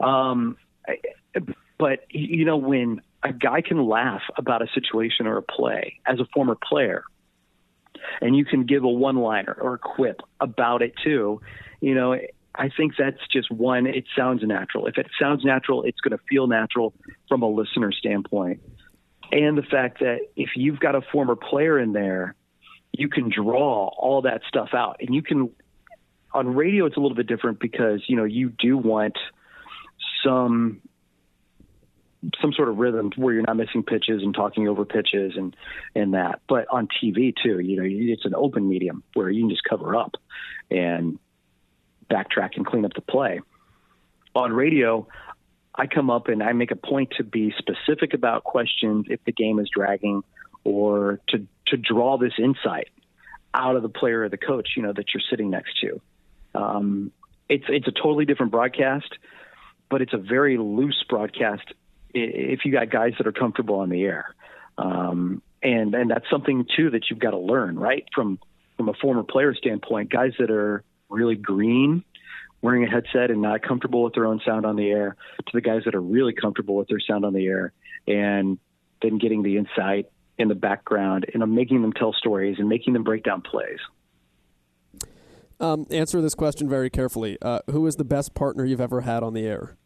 [0.00, 0.56] Um,
[1.78, 6.18] but you know when a guy can laugh about a situation or a play as
[6.18, 7.04] a former player,
[8.20, 11.40] and you can give a one-liner or a quip about it too,
[11.80, 12.16] you know
[12.58, 13.86] I think that's just one.
[13.86, 14.86] It sounds natural.
[14.86, 16.94] If it sounds natural, it's going to feel natural
[17.28, 18.62] from a listener standpoint.
[19.30, 22.34] And the fact that if you've got a former player in there,
[22.92, 24.96] you can draw all that stuff out.
[25.00, 25.50] And you can,
[26.32, 29.18] on radio, it's a little bit different because, you know, you do want
[30.24, 30.80] some
[32.40, 35.54] some sort of rhythm where you're not missing pitches and talking over pitches and
[35.94, 36.40] and that.
[36.48, 39.96] But on TV too, you know, it's an open medium where you can just cover
[39.96, 40.12] up
[40.70, 41.18] and
[42.10, 43.40] backtrack and clean up the play.
[44.34, 45.06] On radio,
[45.74, 49.32] I come up and I make a point to be specific about questions if the
[49.32, 50.22] game is dragging
[50.64, 52.88] or to to draw this insight
[53.54, 56.00] out of the player or the coach, you know, that you're sitting next to.
[56.54, 57.12] Um,
[57.48, 59.12] it's it's a totally different broadcast,
[59.90, 61.72] but it's a very loose broadcast
[62.16, 64.34] if you got guys that are comfortable on the air.
[64.78, 68.04] Um, and and that's something too that you've got to learn, right?
[68.14, 68.38] From
[68.76, 72.04] from a former player standpoint, guys that are really green,
[72.60, 75.60] wearing a headset and not comfortable with their own sound on the air, to the
[75.60, 77.72] guys that are really comfortable with their sound on the air,
[78.06, 78.58] and
[79.02, 83.02] then getting the insight in the background and making them tell stories and making them
[83.02, 83.78] break down plays.
[85.58, 87.38] Um, answer this question very carefully.
[87.40, 89.76] Uh, who is the best partner you've ever had on the air?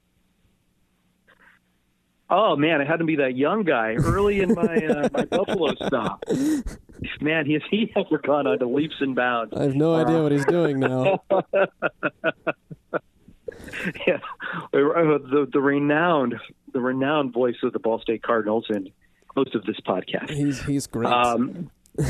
[2.31, 5.75] Oh man, it had to be that young guy early in my uh, my Buffalo
[5.87, 6.25] stop.
[7.21, 9.53] Man, has he ever gone on to leaps and bounds?
[9.57, 11.23] I have no idea uh, what he's doing now.
[14.07, 14.19] yeah,
[14.73, 16.37] the the renowned
[16.73, 18.91] the renowned voice of the Ball State Cardinals and
[19.35, 20.31] host of this podcast.
[20.31, 21.11] He's he's great.
[21.12, 21.70] Um,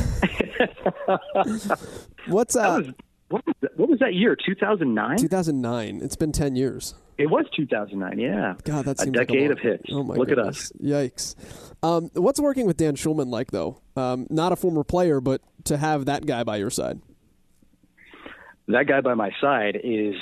[2.28, 2.82] What's uh?
[2.82, 2.94] Was,
[3.30, 4.36] what, was that, what was that year?
[4.36, 5.16] Two thousand nine.
[5.16, 6.00] Two thousand nine.
[6.02, 6.94] It's been ten years.
[7.20, 8.54] It was 2009, yeah.
[8.64, 9.84] God, that's a decade like a of hits.
[9.92, 10.70] Oh my Look goodness.
[10.70, 11.34] at us.
[11.34, 11.34] Yikes.
[11.82, 13.82] Um, what's working with Dan Shulman like, though?
[13.94, 16.98] Um, not a former player, but to have that guy by your side.
[18.68, 20.14] That guy by my side is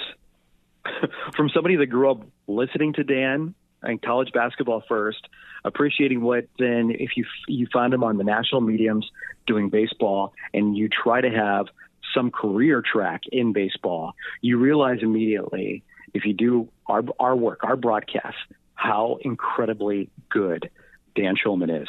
[1.36, 5.28] from somebody that grew up listening to Dan and college basketball first,
[5.64, 9.08] appreciating what then if you you find him on the national mediums
[9.46, 11.66] doing baseball and you try to have
[12.14, 15.82] some career track in baseball, you realize immediately
[16.14, 18.36] if you do our our work, our broadcast,
[18.74, 20.70] how incredibly good
[21.14, 21.88] Dan Shulman is.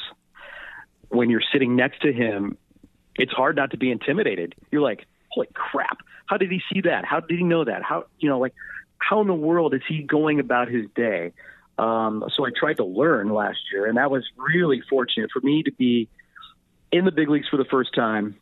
[1.09, 2.57] when you're sitting next to him,
[3.15, 4.55] it's hard not to be intimidated.
[4.71, 5.97] You're like, holy crap!
[6.25, 7.05] How did he see that?
[7.05, 7.83] How did he know that?
[7.83, 8.53] How you know, like,
[8.97, 11.33] how in the world is he going about his day?
[11.77, 15.63] Um, so I tried to learn last year, and that was really fortunate for me
[15.63, 16.09] to be
[16.91, 18.35] in the big leagues for the first time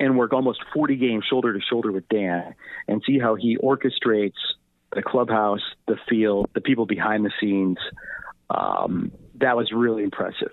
[0.00, 2.54] and work almost 40 games shoulder to shoulder with Dan
[2.86, 4.32] and see how he orchestrates
[4.94, 7.78] the clubhouse, the field, the people behind the scenes.
[8.50, 10.52] Um, that was really impressive.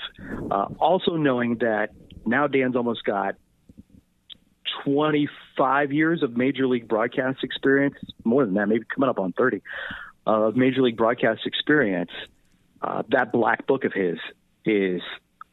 [0.52, 1.90] Uh, also knowing that
[2.26, 3.36] now Dan's almost got
[4.84, 9.62] 25 years of major league broadcast experience, more than that, maybe coming up on 30
[10.26, 12.12] of major league broadcast experience.
[12.82, 14.18] Uh, that black book of his
[14.66, 15.02] is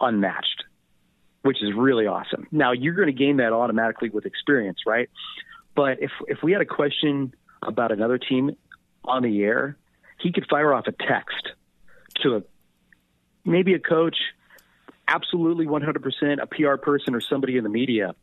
[0.01, 0.65] unmatched,
[1.43, 2.47] which is really awesome.
[2.51, 5.11] Now you're going to gain that automatically with experience, right?
[5.75, 8.57] But if if we had a question about another team
[9.05, 9.77] on the air,
[10.21, 11.49] he could fire off a text
[12.23, 12.43] to a
[13.45, 14.17] maybe a coach,
[15.09, 18.15] absolutely 100% a PR person or somebody in the media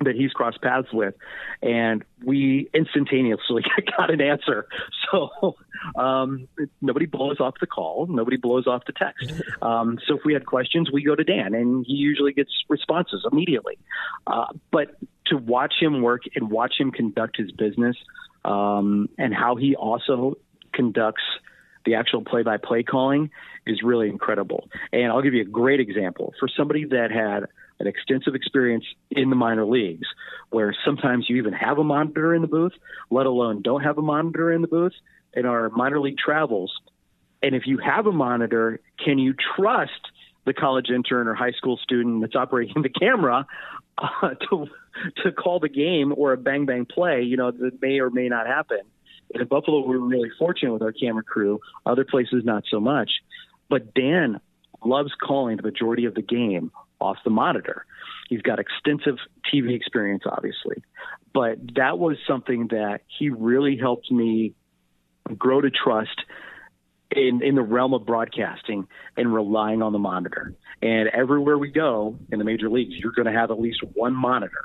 [0.00, 1.14] that he's crossed paths with,
[1.62, 3.64] and we instantaneously
[3.98, 4.66] got an answer.
[5.10, 5.56] So
[5.96, 6.48] um,
[6.80, 9.42] nobody blows off the call, nobody blows off the text.
[9.62, 13.26] Um, so if we had questions, we go to Dan, and he usually gets responses
[13.30, 13.78] immediately.
[14.26, 14.96] Uh, but
[15.26, 17.96] to watch him work and watch him conduct his business,
[18.44, 20.36] um, and how he also
[20.72, 21.22] conducts
[21.88, 23.30] the actual play-by-play calling
[23.66, 24.68] is really incredible.
[24.92, 27.46] And I'll give you a great example for somebody that had
[27.80, 30.06] an extensive experience in the minor leagues,
[30.50, 32.72] where sometimes you even have a monitor in the booth,
[33.10, 34.92] let alone don't have a monitor in the booth.
[35.34, 36.72] In our minor league travels,
[37.42, 39.92] and if you have a monitor, can you trust
[40.46, 43.46] the college intern or high school student that's operating the camera
[43.98, 44.66] uh, to
[45.22, 47.22] to call the game or a bang bang play?
[47.22, 48.80] You know that may or may not happen.
[49.34, 51.60] In Buffalo, we were really fortunate with our camera crew.
[51.84, 53.10] Other places, not so much.
[53.68, 54.40] But Dan
[54.84, 56.70] loves calling the majority of the game
[57.00, 57.84] off the monitor.
[58.28, 59.16] He's got extensive
[59.52, 60.82] TV experience, obviously,
[61.32, 64.54] but that was something that he really helped me
[65.36, 66.24] grow to trust
[67.10, 70.54] in in the realm of broadcasting and relying on the monitor.
[70.82, 74.14] And everywhere we go in the major leagues, you're going to have at least one
[74.14, 74.64] monitor,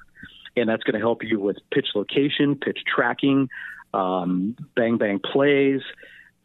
[0.56, 3.50] and that's going to help you with pitch location, pitch tracking,
[3.94, 5.82] um, bang bang plays,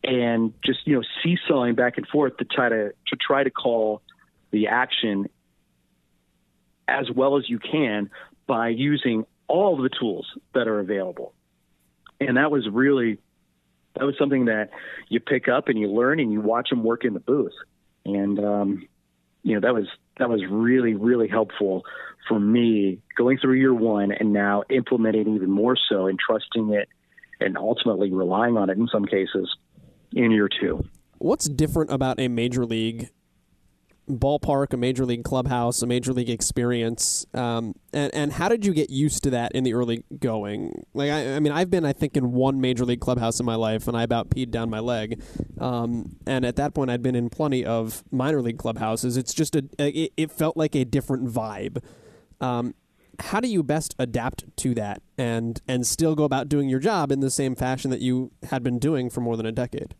[0.04, 4.02] and just you know seesawing back and forth to try to to try to call
[4.50, 5.28] the action
[6.86, 8.10] as well as you can
[8.46, 11.34] by using all the tools that are available.
[12.20, 13.18] And that was really
[13.94, 14.70] that was something that
[15.08, 17.52] you pick up and you learn and you watch them work in the booth.
[18.04, 18.88] And um,
[19.42, 19.86] you know that was
[20.18, 21.84] that was really really helpful
[22.28, 26.88] for me going through year one and now implementing even more so and trusting it
[27.40, 29.56] and ultimately relying on it in some cases
[30.12, 30.84] in year two.
[31.18, 33.10] What's different about a major league
[34.08, 38.72] ballpark, a major league clubhouse, a major league experience, um, and and how did you
[38.72, 40.84] get used to that in the early going?
[40.94, 43.54] Like, I, I, mean, I've been, I think, in one major league clubhouse in my
[43.54, 45.22] life, and I about peed down my leg.
[45.60, 49.16] Um, and at that point, I'd been in plenty of minor league clubhouses.
[49.16, 51.82] It's just a, it, it felt like a different vibe.
[52.40, 52.74] Um,
[53.20, 57.10] how do you best adapt to that and and still go about doing your job
[57.10, 59.94] in the same fashion that you had been doing for more than a decade?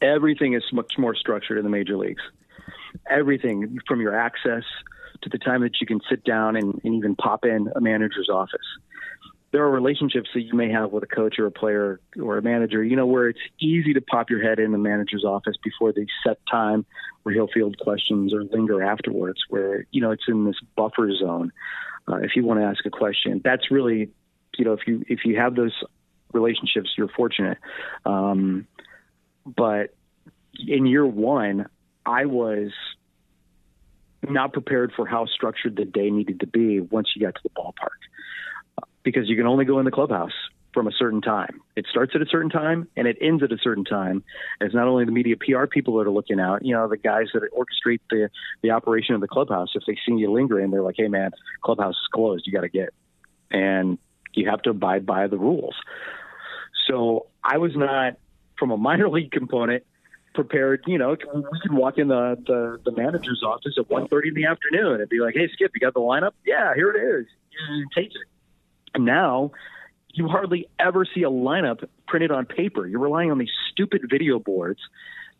[0.00, 2.22] Everything is much more structured in the major leagues
[3.10, 4.64] everything from your access
[5.22, 8.28] to the time that you can sit down and, and even pop in a manager's
[8.28, 8.60] office.
[9.52, 12.42] There are relationships that you may have with a coach or a player or a
[12.42, 15.92] manager, you know, where it's easy to pop your head in the manager's office before
[15.92, 16.86] the set time
[17.22, 21.52] where he'll field questions or linger afterwards, where, you know, it's in this buffer zone.
[22.08, 24.10] Uh, if you want to ask a question, that's really,
[24.56, 25.74] you know, if you, if you have those
[26.32, 27.58] relationships, you're fortunate.
[28.06, 28.66] Um,
[29.44, 29.94] but
[30.66, 31.66] in year one,
[32.06, 32.72] I was
[34.28, 37.50] not prepared for how structured the day needed to be once you got to the
[37.50, 38.00] ballpark
[39.02, 40.32] because you can only go in the clubhouse
[40.72, 41.60] from a certain time.
[41.76, 44.24] It starts at a certain time and it ends at a certain time.
[44.60, 47.26] It's not only the media PR people that are looking out, you know, the guys
[47.34, 48.30] that orchestrate the
[48.62, 49.68] the operation of the clubhouse.
[49.74, 51.32] If they see you lingering, they're like, "Hey, man,
[51.62, 52.46] clubhouse is closed.
[52.46, 52.90] You got to get,"
[53.50, 53.98] and
[54.32, 55.74] you have to abide by the rules.
[56.88, 58.16] So I was not
[58.58, 59.84] from a minor league component
[60.34, 60.84] prepared.
[60.86, 64.34] You know, we could walk in the the, the manager's office at one thirty in
[64.34, 66.32] the afternoon and be like, "Hey, Skip, you got the lineup?
[66.46, 67.26] Yeah, here it is.
[67.94, 68.31] Take it."
[68.98, 69.52] Now
[70.12, 72.86] you hardly ever see a lineup printed on paper.
[72.86, 74.80] You're relying on these stupid video boards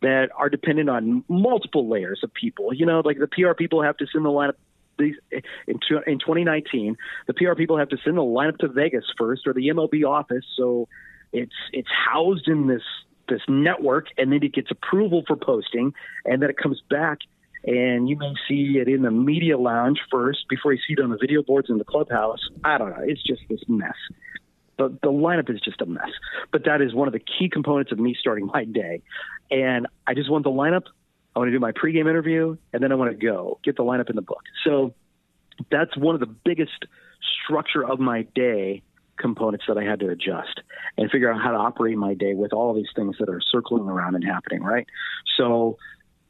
[0.01, 2.73] that are dependent on multiple layers of people.
[2.73, 4.55] You know, like the PR people have to send the lineup.
[4.97, 9.47] These, in, in 2019, the PR people have to send the lineup to Vegas first,
[9.47, 10.45] or the MLB office.
[10.55, 10.87] So
[11.31, 12.83] it's it's housed in this
[13.29, 15.93] this network, and then it gets approval for posting,
[16.25, 17.19] and then it comes back
[17.65, 21.09] and you may see it in the media lounge first before you see it on
[21.09, 22.39] the video boards in the clubhouse.
[22.63, 23.03] I don't know.
[23.03, 23.95] It's just this mess.
[24.77, 26.09] The, the lineup is just a mess.
[26.51, 29.01] But that is one of the key components of me starting my day.
[29.49, 30.83] And I just want the lineup.
[31.35, 33.83] I want to do my pregame interview, and then I want to go get the
[33.83, 34.43] lineup in the book.
[34.63, 34.93] So
[35.71, 36.85] that's one of the biggest
[37.43, 38.83] structure of my day
[39.17, 40.61] components that I had to adjust
[40.97, 43.87] and figure out how to operate my day with all these things that are circling
[43.87, 44.87] around and happening, right?
[45.37, 45.77] So,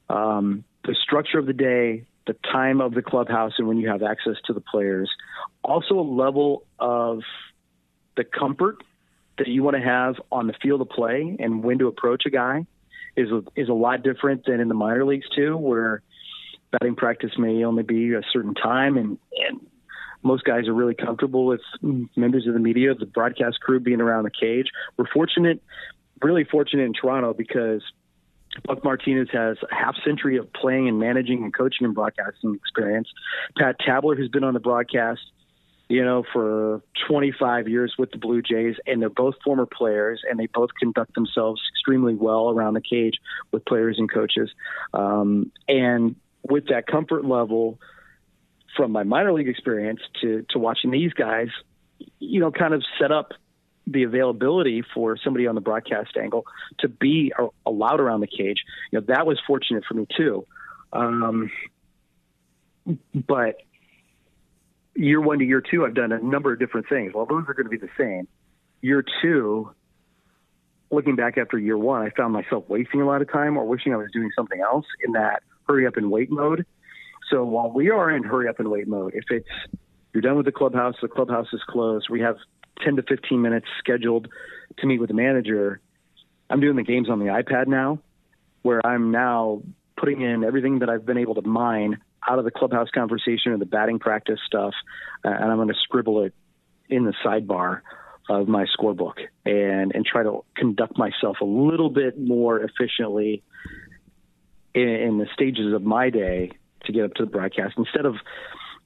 [0.10, 4.04] um, the structure of the day, the time of the clubhouse, and when you have
[4.04, 5.10] access to the players,
[5.64, 7.22] also a level of
[8.16, 8.84] the comfort
[9.38, 12.30] that you want to have on the field of play and when to approach a
[12.30, 12.66] guy
[13.16, 16.02] is a, is a lot different than in the minor leagues too, where
[16.72, 19.18] batting practice may only be a certain time and,
[19.48, 19.60] and
[20.22, 21.62] most guys are really comfortable with
[22.16, 24.68] members of the media, the broadcast crew being around the cage.
[24.98, 25.62] We're fortunate,
[26.22, 27.82] really fortunate in Toronto because
[28.66, 33.08] Buck Martinez has a half century of playing and managing and coaching and broadcasting experience.
[33.58, 35.22] Pat Tabler has been on the broadcast,
[35.90, 40.40] you know, for 25 years with the Blue Jays, and they're both former players, and
[40.40, 43.16] they both conduct themselves extremely well around the cage
[43.52, 44.52] with players and coaches.
[44.94, 47.80] Um, and with that comfort level,
[48.76, 51.50] from my minor league experience to to watching these guys,
[52.20, 53.34] you know, kind of set up
[53.86, 56.46] the availability for somebody on the broadcast angle
[56.80, 57.34] to be
[57.66, 58.64] allowed around the cage.
[58.92, 60.46] You know, that was fortunate for me too.
[60.92, 61.52] Um,
[63.14, 63.58] but
[64.96, 67.14] year one to year two, I've done a number of different things.
[67.14, 68.28] Well, those are going to be the same.
[68.82, 69.72] Year two,
[70.92, 73.94] looking back after year one, I found myself wasting a lot of time or wishing
[73.94, 76.66] I was doing something else in that hurry up and wait mode
[77.34, 79.48] so while we are in hurry up and wait mode, if it's
[80.14, 82.38] you're done with the clubhouse, the clubhouse is closed, we have
[82.84, 84.28] 10 to 15 minutes scheduled
[84.80, 85.80] to meet with the manager.
[86.50, 88.00] I'm doing the games on the iPad now,
[88.62, 89.62] where I'm now
[89.98, 93.58] putting in everything that I've been able to mine out of the clubhouse conversation or
[93.58, 94.74] the batting practice stuff,
[95.26, 96.34] uh, and I'm going to scribble it
[96.90, 97.82] in the sidebar
[98.30, 99.16] of my scorebook
[99.46, 103.44] and and try to conduct myself a little bit more efficiently
[104.74, 106.52] in, in the stages of my day
[106.86, 108.16] to get up to the broadcast instead of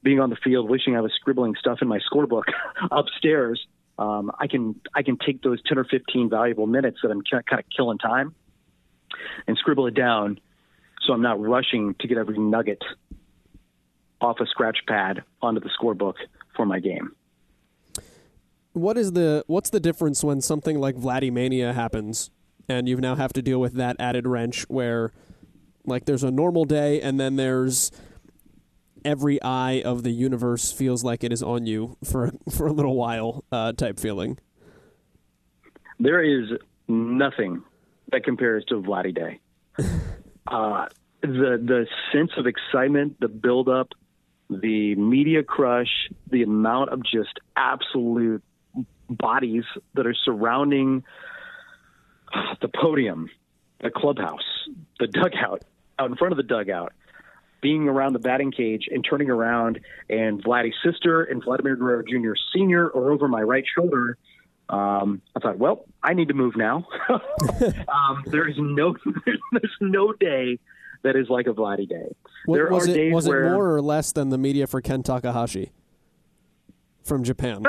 [0.02, 2.44] being on the field wishing I was scribbling stuff in my scorebook
[2.90, 3.64] upstairs.
[3.98, 7.60] Um, I can I can take those ten or fifteen valuable minutes that I'm kind
[7.60, 8.34] of killing time
[9.46, 10.38] and scribble it down,
[11.06, 12.82] so I'm not rushing to get every nugget
[14.20, 16.14] off a scratch pad onto the scorebook
[16.56, 17.12] for my game.
[18.72, 22.30] What is the what's the difference when something like Vladimania happens
[22.68, 25.12] and you now have to deal with that added wrench where
[25.84, 27.90] like there's a normal day, and then there's
[29.08, 32.94] every eye of the universe feels like it is on you for for a little
[32.94, 34.38] while uh, type feeling.
[35.98, 36.50] There is
[36.86, 37.64] nothing
[38.12, 39.40] that compares to Vladdy Day.
[40.46, 40.86] uh,
[41.22, 43.88] the the sense of excitement, the build up,
[44.50, 48.42] the media crush, the amount of just absolute
[49.08, 51.02] bodies that are surrounding
[52.60, 53.30] the podium,
[53.80, 54.68] the clubhouse,
[55.00, 55.62] the dugout,
[55.98, 56.92] out in front of the dugout,
[57.60, 62.34] being around the batting cage and turning around, and Vladdy's sister and Vladimir Guerrero Jr.
[62.52, 62.86] Sr.
[62.86, 64.16] are over my right shoulder.
[64.68, 66.86] Um, I thought, well, I need to move now.
[67.08, 68.94] um, there is no
[69.52, 70.58] there's no day
[71.02, 72.14] that is like a Vladdy day.
[72.44, 74.66] What, there was are it, days was where, it more or less than the media
[74.66, 75.72] for Ken Takahashi
[77.04, 77.64] from Japan?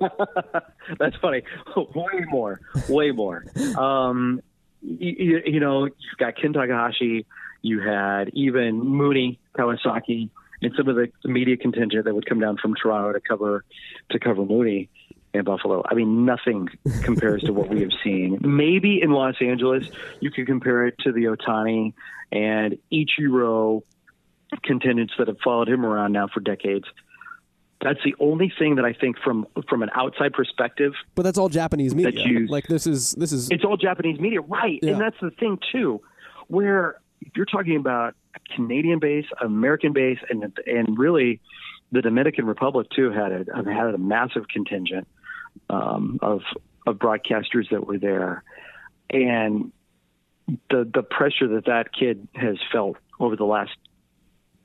[0.98, 1.42] That's funny.
[1.76, 3.44] way more, way more.
[3.78, 4.42] Um,
[4.82, 7.26] you, you know, you've got Ken Takahashi,
[7.62, 10.30] you had even Mune Kawasaki,
[10.62, 13.64] and some of the, media contingent that would come down from Toronto to cover
[14.10, 14.88] to cover Mooney
[15.34, 15.82] in Buffalo.
[15.88, 16.68] I mean, nothing
[17.02, 18.38] compares to what we have seen.
[18.42, 19.88] Maybe in Los Angeles,
[20.20, 21.92] you could compare it to the Ohtani
[22.32, 23.82] and Ichiro
[24.62, 26.86] contingents that have followed him around now for decades.
[27.82, 30.94] That's the only thing that I think from from an outside perspective.
[31.14, 32.24] But that's all Japanese media.
[32.24, 34.78] You, like this is this is it's all Japanese media, right?
[34.82, 34.92] Yeah.
[34.92, 36.00] And that's the thing too,
[36.48, 38.14] where if you're talking about
[38.54, 41.40] Canadian base, American base, and and really
[41.92, 45.06] the Dominican Republic too had a had a massive contingent
[45.70, 46.40] um, of
[46.86, 48.42] of broadcasters that were there,
[49.10, 49.72] and
[50.70, 53.72] the the pressure that that kid has felt over the last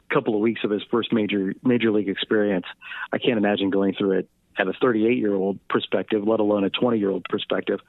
[0.10, 2.66] couple of weeks of his first major major league experience.
[3.12, 6.70] I can't imagine going through it at a 38 year old perspective, let alone a
[6.70, 7.80] 20 year old perspective.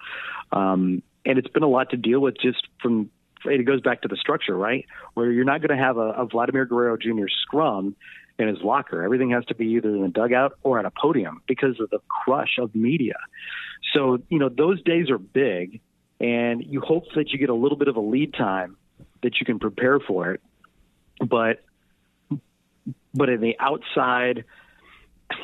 [0.52, 3.10] Um, and it's been a lot to deal with just from
[3.44, 4.86] it goes back to the structure, right?
[5.14, 7.28] Where you're not going to have a, a Vladimir Guerrero Jr.
[7.42, 7.96] scrum
[8.38, 9.02] in his locker.
[9.02, 12.00] Everything has to be either in the dugout or at a podium because of the
[12.08, 13.16] crush of media.
[13.92, 15.80] So, you know, those days are big,
[16.20, 18.76] and you hope that you get a little bit of a lead time
[19.22, 20.40] that you can prepare for it
[21.20, 21.62] but
[23.14, 24.44] but in the outside,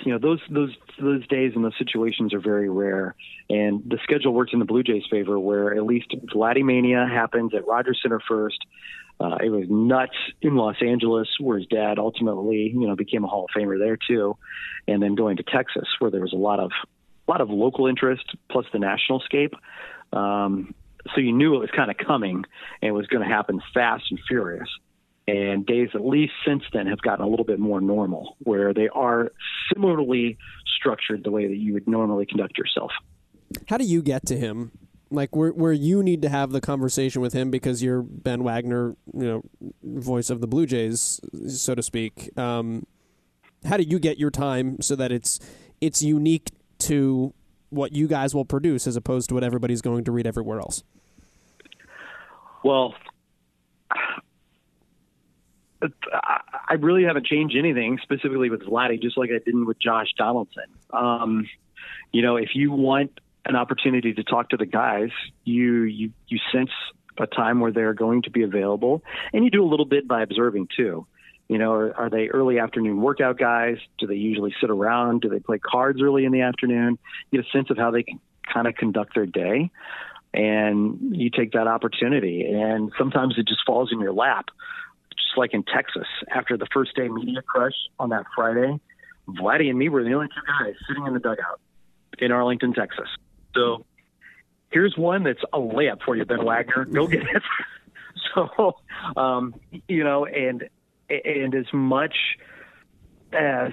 [0.05, 3.15] you know those those those days and those situations are very rare.
[3.51, 7.67] And the schedule works in the Blue Jays' favor, where at least Vladimania happens at
[7.67, 8.59] Rogers Centre first.
[9.21, 13.27] Uh, it was nuts in Los Angeles, where his dad ultimately, you know, became a
[13.27, 14.37] Hall of Famer there too,
[14.87, 16.71] and then going to Texas, where there was a lot of
[17.27, 19.55] a lot of local interest plus the national scape.
[20.13, 20.75] Um,
[21.15, 22.45] so you knew it was kind of coming
[22.83, 24.69] and it was going to happen fast and furious.
[25.29, 28.89] And days, at least since then, have gotten a little bit more normal, where they
[28.89, 29.31] are
[29.71, 30.39] similarly
[30.79, 32.93] structured the way that you would normally conduct yourself.
[33.69, 34.73] How do you get to him?
[35.11, 38.97] Like where where you need to have the conversation with him because you're Ben Wagner,
[39.13, 39.43] you know,
[39.83, 42.31] voice of the Blue Jays, so to speak.
[42.39, 42.87] Um,
[43.67, 45.41] how do you get your time so that it's
[45.83, 47.35] it's unique to
[47.69, 50.85] what you guys will produce as opposed to what everybody's going to read everywhere else?
[52.65, 52.95] Well,
[55.83, 60.65] I really haven't changed anything specifically with Vladdy, just like I didn't with Josh Donaldson.
[60.91, 61.49] Um,
[62.13, 65.11] you know, if you want an opportunity to talk to the guys,
[65.45, 66.71] you you you sense
[67.19, 69.03] a time where they're going to be available,
[69.33, 71.07] and you do a little bit by observing too.
[71.49, 73.79] You know, are, are they early afternoon workout guys?
[73.99, 75.23] Do they usually sit around?
[75.23, 76.99] Do they play cards early in the afternoon?
[77.31, 78.21] You get a sense of how they can
[78.53, 79.71] kind of conduct their day,
[80.35, 82.45] and you take that opportunity.
[82.47, 84.47] And sometimes it just falls in your lap
[85.27, 88.79] just like in Texas after the first day media crush on that Friday.
[89.29, 91.61] Vladdy and me were the only two guys sitting in the dugout
[92.19, 93.09] in Arlington, Texas.
[93.55, 93.85] So
[94.71, 96.85] here's one that's a layup for you, Ben Wagner.
[96.87, 97.43] Go get it.
[98.35, 98.77] so,
[99.21, 99.55] um,
[99.87, 100.69] you know, and
[101.11, 102.17] and as much
[103.33, 103.73] as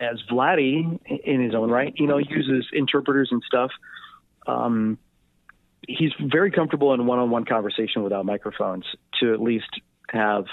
[0.00, 3.70] as Vladdy in his own right, you know, uses interpreters and stuff.
[4.46, 4.98] Um,
[5.88, 8.84] he's very comfortable in one-on-one conversation without microphones
[9.20, 9.68] to at least
[10.10, 10.44] have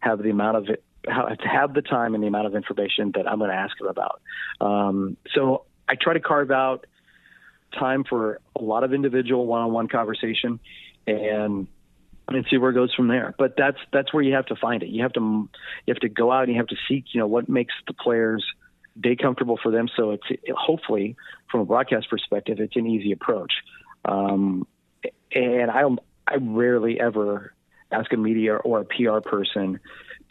[0.00, 3.38] have the amount of it, have the time and the amount of information that I'm
[3.38, 4.20] going to ask them about.
[4.60, 6.86] Um, so I try to carve out
[7.78, 10.60] time for a lot of individual one-on-one conversation
[11.06, 11.68] and
[12.28, 13.34] and see where it goes from there.
[13.38, 14.88] But that's that's where you have to find it.
[14.88, 15.20] You have to
[15.86, 17.94] you have to go out and you have to seek you know what makes the
[17.94, 18.44] players
[19.00, 19.88] day comfortable for them.
[19.96, 20.24] So it's
[20.56, 21.16] hopefully
[21.50, 23.52] from a broadcast perspective, it's an easy approach.
[24.04, 24.66] Um,
[25.32, 25.82] and I
[26.26, 27.52] I rarely ever
[27.92, 29.80] ask a media or a PR person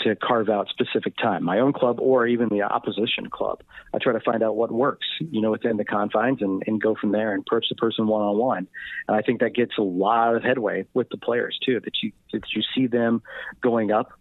[0.01, 3.61] to carve out specific time, my own club or even the opposition club.
[3.93, 6.95] I try to find out what works, you know, within the confines and, and go
[6.95, 8.67] from there and approach the person one on one.
[9.07, 12.11] And I think that gets a lot of headway with the players too, that you
[12.31, 13.21] that you see them
[13.61, 14.11] going up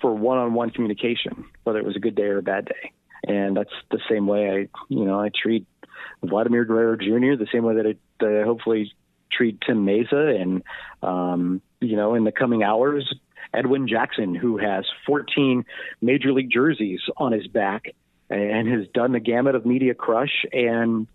[0.00, 2.92] for one on one communication, whether it was a good day or a bad day.
[3.24, 5.66] And that's the same way I you know, I treat
[6.22, 7.36] Vladimir Guerrero Jr.
[7.36, 8.92] the same way that I, that I hopefully
[9.36, 10.62] treat Tim Mayza and
[11.02, 13.12] um, you know, in the coming hours,
[13.52, 15.64] Edwin Jackson, who has 14
[16.00, 17.94] major league jerseys on his back
[18.30, 21.06] and has done the gamut of media crush and,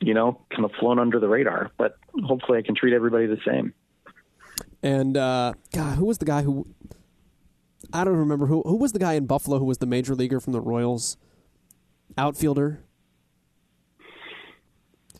[0.00, 1.70] you know, kind of flown under the radar.
[1.76, 3.72] But hopefully I can treat everybody the same.
[4.82, 6.66] And, uh, God, who was the guy who.
[7.92, 10.40] I don't remember who who was the guy in Buffalo who was the major leaguer
[10.40, 11.16] from the Royals,
[12.16, 12.84] outfielder.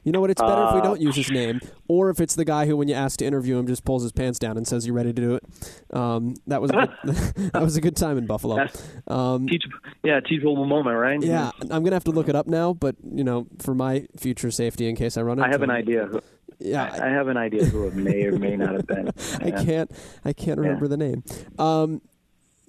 [0.05, 0.31] You know what?
[0.31, 2.77] It's better uh, if we don't use his name, or if it's the guy who,
[2.77, 5.13] when you ask to interview him, just pulls his pants down and says, "You ready
[5.13, 5.45] to do it?"
[5.93, 6.91] Um, that was a good,
[7.53, 8.67] that was a good time in Buffalo.
[9.07, 9.63] Um, teach,
[10.03, 11.23] yeah, teachable moment, right?
[11.23, 14.51] Yeah, I'm gonna have to look it up now, but you know, for my future
[14.51, 15.71] safety, in case I run into, I have him.
[15.71, 16.07] an idea.
[16.07, 16.21] Who,
[16.59, 19.11] yeah, I, I, have an idea who it may or may not have been.
[19.41, 19.91] I can't,
[20.25, 20.89] I can't remember yeah.
[20.89, 21.25] the name.
[21.59, 22.03] Um,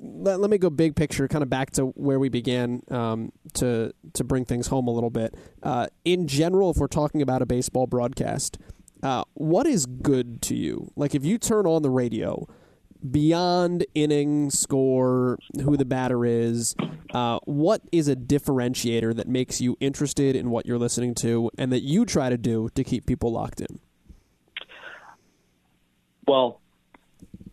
[0.03, 3.93] let, let me go big picture, kind of back to where we began um, to
[4.13, 5.35] to bring things home a little bit.
[5.63, 8.57] Uh, in general, if we're talking about a baseball broadcast,
[9.01, 10.91] uh, what is good to you?
[10.95, 12.47] Like if you turn on the radio,
[13.09, 16.75] beyond inning, score, who the batter is,
[17.13, 21.71] uh, what is a differentiator that makes you interested in what you're listening to, and
[21.71, 23.79] that you try to do to keep people locked in?
[26.27, 26.59] Well,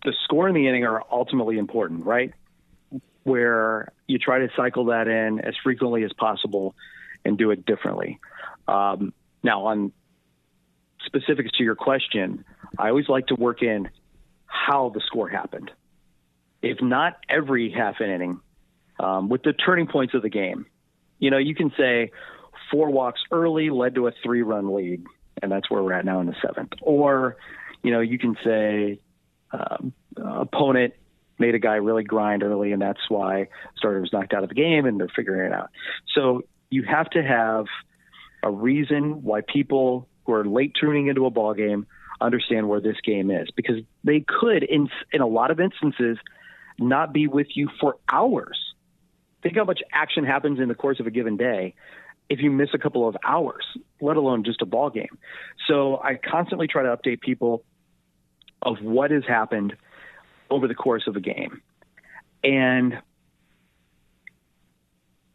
[0.05, 2.33] the score and the inning are ultimately important, right?
[3.23, 6.75] Where you try to cycle that in as frequently as possible
[7.25, 8.19] and do it differently.
[8.67, 9.13] Um,
[9.43, 9.93] now, on
[11.07, 12.45] specifics to your question,
[12.79, 13.89] I always like to work in
[14.47, 15.71] how the score happened.
[16.63, 18.41] If not every half an inning,
[18.99, 20.67] um, with the turning points of the game,
[21.19, 22.11] you know, you can say
[22.71, 25.05] four walks early led to a three run lead,
[25.43, 26.73] and that's where we're at now in the seventh.
[26.83, 27.37] Or,
[27.83, 29.01] you know, you can say
[29.53, 30.95] um, opponent
[31.41, 34.55] made a guy really grind early, and that's why starter was knocked out of the
[34.55, 35.71] game, and they're figuring it out.
[36.15, 37.67] So you have to have
[38.43, 41.87] a reason why people who are late tuning into a ball game
[42.21, 46.19] understand where this game is, because they could, in in a lot of instances,
[46.79, 48.59] not be with you for hours.
[49.43, 51.75] Think how much action happens in the course of a given day
[52.31, 53.65] if you miss a couple of hours,
[54.01, 55.19] let alone just a ball game.
[55.67, 57.65] So I constantly try to update people
[58.63, 59.75] of what has happened
[60.51, 61.63] over the course of a game.
[62.43, 62.99] And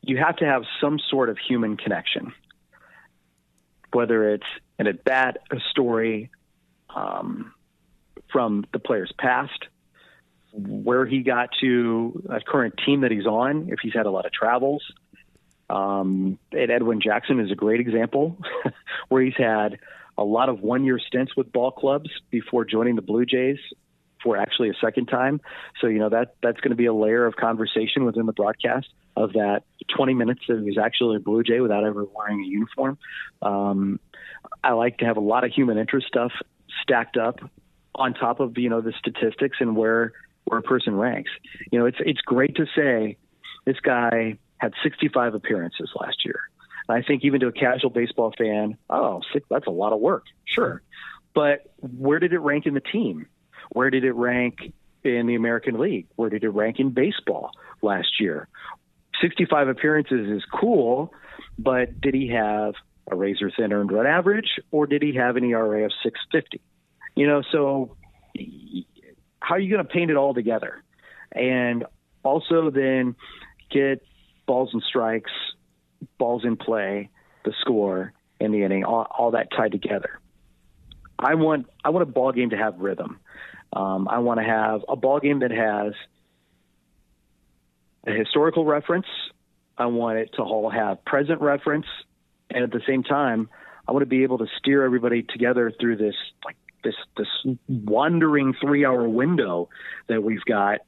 [0.02, 2.34] you have to have some sort of human connection,
[3.92, 4.46] whether it's
[4.78, 6.30] an at bat, a story
[6.96, 7.54] um,
[8.32, 9.68] from the player's past,
[10.54, 14.26] where he got to a current team that he's on, if he's had a lot
[14.26, 14.84] of travels.
[15.70, 18.38] Um, and Edwin Jackson is a great example
[19.10, 19.80] where he's had
[20.18, 23.58] a lot of one year stints with ball clubs before joining the Blue Jays
[24.26, 25.40] for actually a second time.
[25.80, 28.88] So, you know, that that's going to be a layer of conversation within the broadcast
[29.16, 29.62] of that
[29.96, 32.98] 20 minutes that he was actually a Blue Jay without ever wearing a uniform.
[33.42, 34.00] Um,
[34.64, 36.32] I like to have a lot of human interest stuff
[36.82, 37.40] stacked up
[37.94, 40.14] on top of, you know, the statistics and where,
[40.46, 41.32] where a person ranks.
[41.72, 43.18] You know, it's, it's great to say
[43.64, 46.40] this guy had 65 appearances last year.
[46.90, 50.26] And I think even to a casual baseball fan, oh, that's a lot of work.
[50.46, 50.82] Sure.
[51.36, 53.28] But where did it rank in the team?
[53.70, 56.08] Where did it rank in the American League?
[56.16, 57.52] Where did it rank in baseball
[57.82, 58.48] last year?
[59.22, 61.14] 65 appearances is cool,
[61.58, 62.74] but did he have
[63.10, 66.62] a razor thin earned run average or did he have an ERA of 650?
[67.16, 67.96] You know, so
[69.40, 70.84] how are you going to paint it all together?
[71.32, 71.86] And
[72.24, 73.16] also then
[73.72, 74.02] get
[74.46, 75.32] balls and strikes,
[76.18, 77.10] balls in play,
[77.46, 80.20] the score, and the inning, all, all that tied together.
[81.18, 83.20] I want I want a ball game to have rhythm.
[83.76, 85.94] Um, I want to have a ball game that has
[88.08, 89.08] a historical reference.
[89.78, 91.86] I want it to all have present reference,
[92.50, 93.50] and at the same time,
[93.88, 96.16] I want to be able to steer everybody together through this
[96.46, 97.28] like this this
[97.68, 99.70] wandering three hour window
[100.08, 100.80] that we've got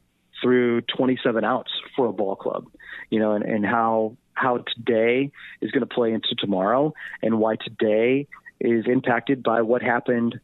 [0.42, 2.66] through 27 outs for a ball club,
[3.10, 5.32] you know, and, and how how today
[5.62, 8.28] is going to play into tomorrow, and why today
[8.62, 10.40] is impacted by what happened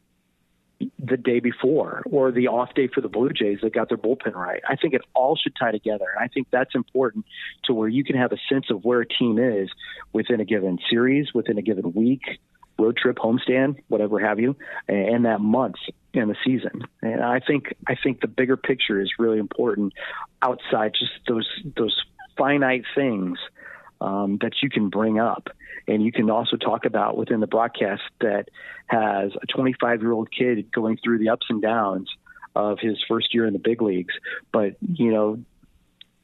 [1.00, 4.34] the day before or the off day for the Blue Jays that got their bullpen
[4.34, 4.62] right.
[4.68, 6.06] I think it all should tie together.
[6.16, 7.26] And I think that's important
[7.66, 9.70] to where you can have a sense of where a team is
[10.12, 12.22] within a given series, within a given week,
[12.80, 14.56] road trip, homestand, whatever have you,
[14.88, 15.76] and that month
[16.14, 16.84] in the season.
[17.02, 19.94] And I think I think the bigger picture is really important
[20.42, 21.96] outside just those those
[22.38, 23.38] finite things
[24.02, 25.50] um, that you can bring up.
[25.88, 28.50] And you can also talk about within the broadcast that
[28.88, 32.10] has a 25 year old kid going through the ups and downs
[32.56, 34.14] of his first year in the big leagues.
[34.52, 35.40] But, you know,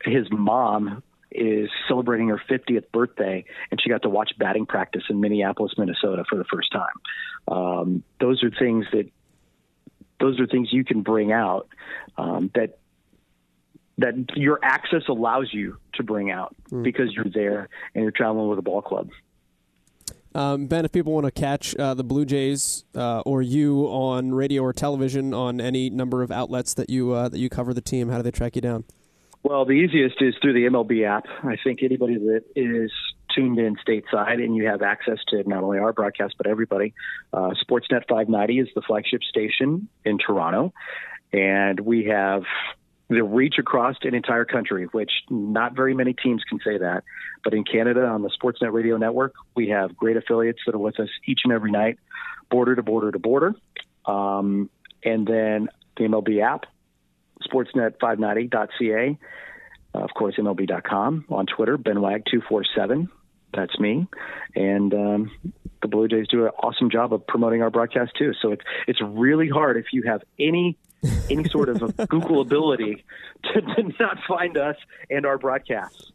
[0.03, 5.19] his mom is celebrating her 50th birthday, and she got to watch batting practice in
[5.19, 6.87] Minneapolis, Minnesota for the first time.
[7.47, 9.09] Um, those are things that
[10.19, 11.69] those are things you can bring out
[12.17, 12.77] um, that
[13.99, 16.83] that your access allows you to bring out mm.
[16.83, 19.09] because you're there and you're traveling with a ball club.
[20.35, 24.33] Um, ben, if people want to catch uh, the Blue Jays uh, or you on
[24.33, 27.81] radio or television on any number of outlets that you uh, that you cover the
[27.81, 28.83] team, how do they track you down?
[29.41, 31.25] Well, the easiest is through the MLB app.
[31.43, 32.91] I think anybody that is
[33.33, 36.93] tuned in stateside and you have access to not only our broadcast but everybody,
[37.31, 40.73] uh, Sportsnet 590 is the flagship station in Toronto,
[41.31, 42.43] and we have
[43.09, 47.03] the reach across an entire country, which not very many teams can say that.
[47.43, 50.99] But in Canada, on the Sportsnet Radio Network, we have great affiliates that are with
[50.99, 51.97] us each and every night,
[52.51, 53.55] border to border to border.
[54.05, 54.69] Um,
[55.03, 56.65] and then the MLB app,
[57.49, 59.17] sportsnet590.ca,
[59.95, 63.07] uh, of course, MLB.com, on Twitter, BenWag247.
[63.55, 64.07] That's me.
[64.55, 65.31] And um,
[65.81, 68.33] the Blue Jays do an awesome job of promoting our broadcast, too.
[68.39, 70.77] So it's, it's really hard if you have any
[71.29, 73.03] any sort of Google ability
[73.43, 74.75] to, to not find us
[75.09, 76.11] and our broadcasts.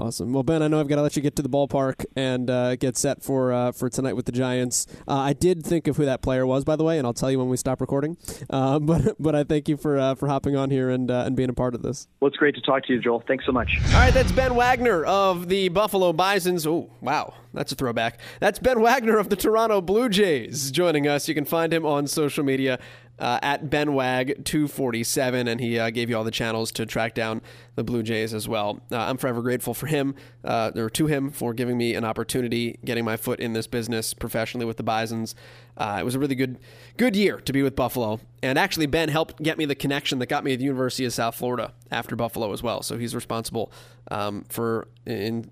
[0.00, 0.32] Awesome.
[0.32, 2.76] Well, Ben, I know I've got to let you get to the ballpark and uh,
[2.76, 4.86] get set for uh, for tonight with the Giants.
[5.06, 7.30] Uh, I did think of who that player was, by the way, and I'll tell
[7.30, 8.16] you when we stop recording.
[8.48, 11.36] Uh, but but I thank you for uh, for hopping on here and uh, and
[11.36, 12.08] being a part of this.
[12.20, 13.22] Well, it's great to talk to you, Joel.
[13.26, 13.78] Thanks so much.
[13.88, 16.66] All right, that's Ben Wagner of the Buffalo Bisons.
[16.66, 18.20] Oh, wow, that's a throwback.
[18.40, 21.28] That's Ben Wagner of the Toronto Blue Jays joining us.
[21.28, 22.78] You can find him on social media
[23.18, 27.40] uh, at benwag247, and he uh, gave you all the channels to track down
[27.76, 28.80] the Blue Jays as well.
[28.90, 32.78] Uh, I'm forever grateful for him, uh, or to him, for giving me an opportunity,
[32.84, 35.34] getting my foot in this business professionally with the Bisons.
[35.76, 36.58] Uh, it was a really good,
[36.96, 40.26] good year to be with Buffalo, and actually Ben helped get me the connection that
[40.26, 42.82] got me at the University of South Florida after Buffalo as well.
[42.82, 43.72] So he's responsible
[44.10, 45.50] um, for, in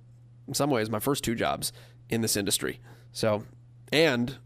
[0.53, 1.73] some ways, my first two jobs
[2.09, 2.81] in this industry.
[3.13, 3.45] So,
[3.93, 4.39] and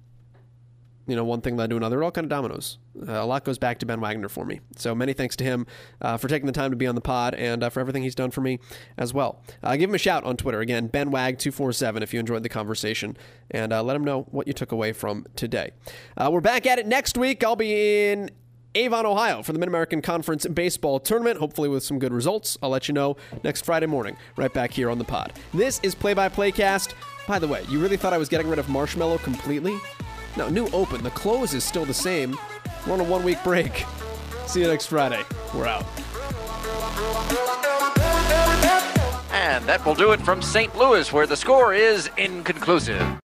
[1.06, 2.02] you know, one thing led to another.
[2.02, 2.78] It all kind of dominoes.
[3.00, 4.60] Uh, a lot goes back to Ben Wagner for me.
[4.76, 5.66] So many thanks to him
[6.00, 8.14] uh, for taking the time to be on the pod and uh, for everything he's
[8.14, 8.58] done for me
[8.98, 9.40] as well.
[9.62, 10.60] Uh, give him a shout on Twitter.
[10.60, 13.16] Again, Ben BenWag247 if you enjoyed the conversation.
[13.50, 15.70] And uh, let him know what you took away from today.
[16.16, 17.44] Uh, we're back at it next week.
[17.44, 18.30] I'll be in
[18.74, 22.58] Avon, Ohio for the Mid American Conference Baseball Tournament, hopefully with some good results.
[22.62, 25.32] I'll let you know next Friday morning, right back here on the pod.
[25.54, 26.94] This is Play by Play Cast.
[27.26, 29.78] By the way, you really thought I was getting rid of Marshmallow completely?
[30.36, 31.02] No, new open.
[31.02, 32.36] The close is still the same.
[32.86, 33.84] We're on a one week break.
[34.46, 35.22] See you next Friday.
[35.54, 35.84] We're out.
[39.32, 40.76] And that will do it from St.
[40.76, 43.20] Louis, where the score is inconclusive.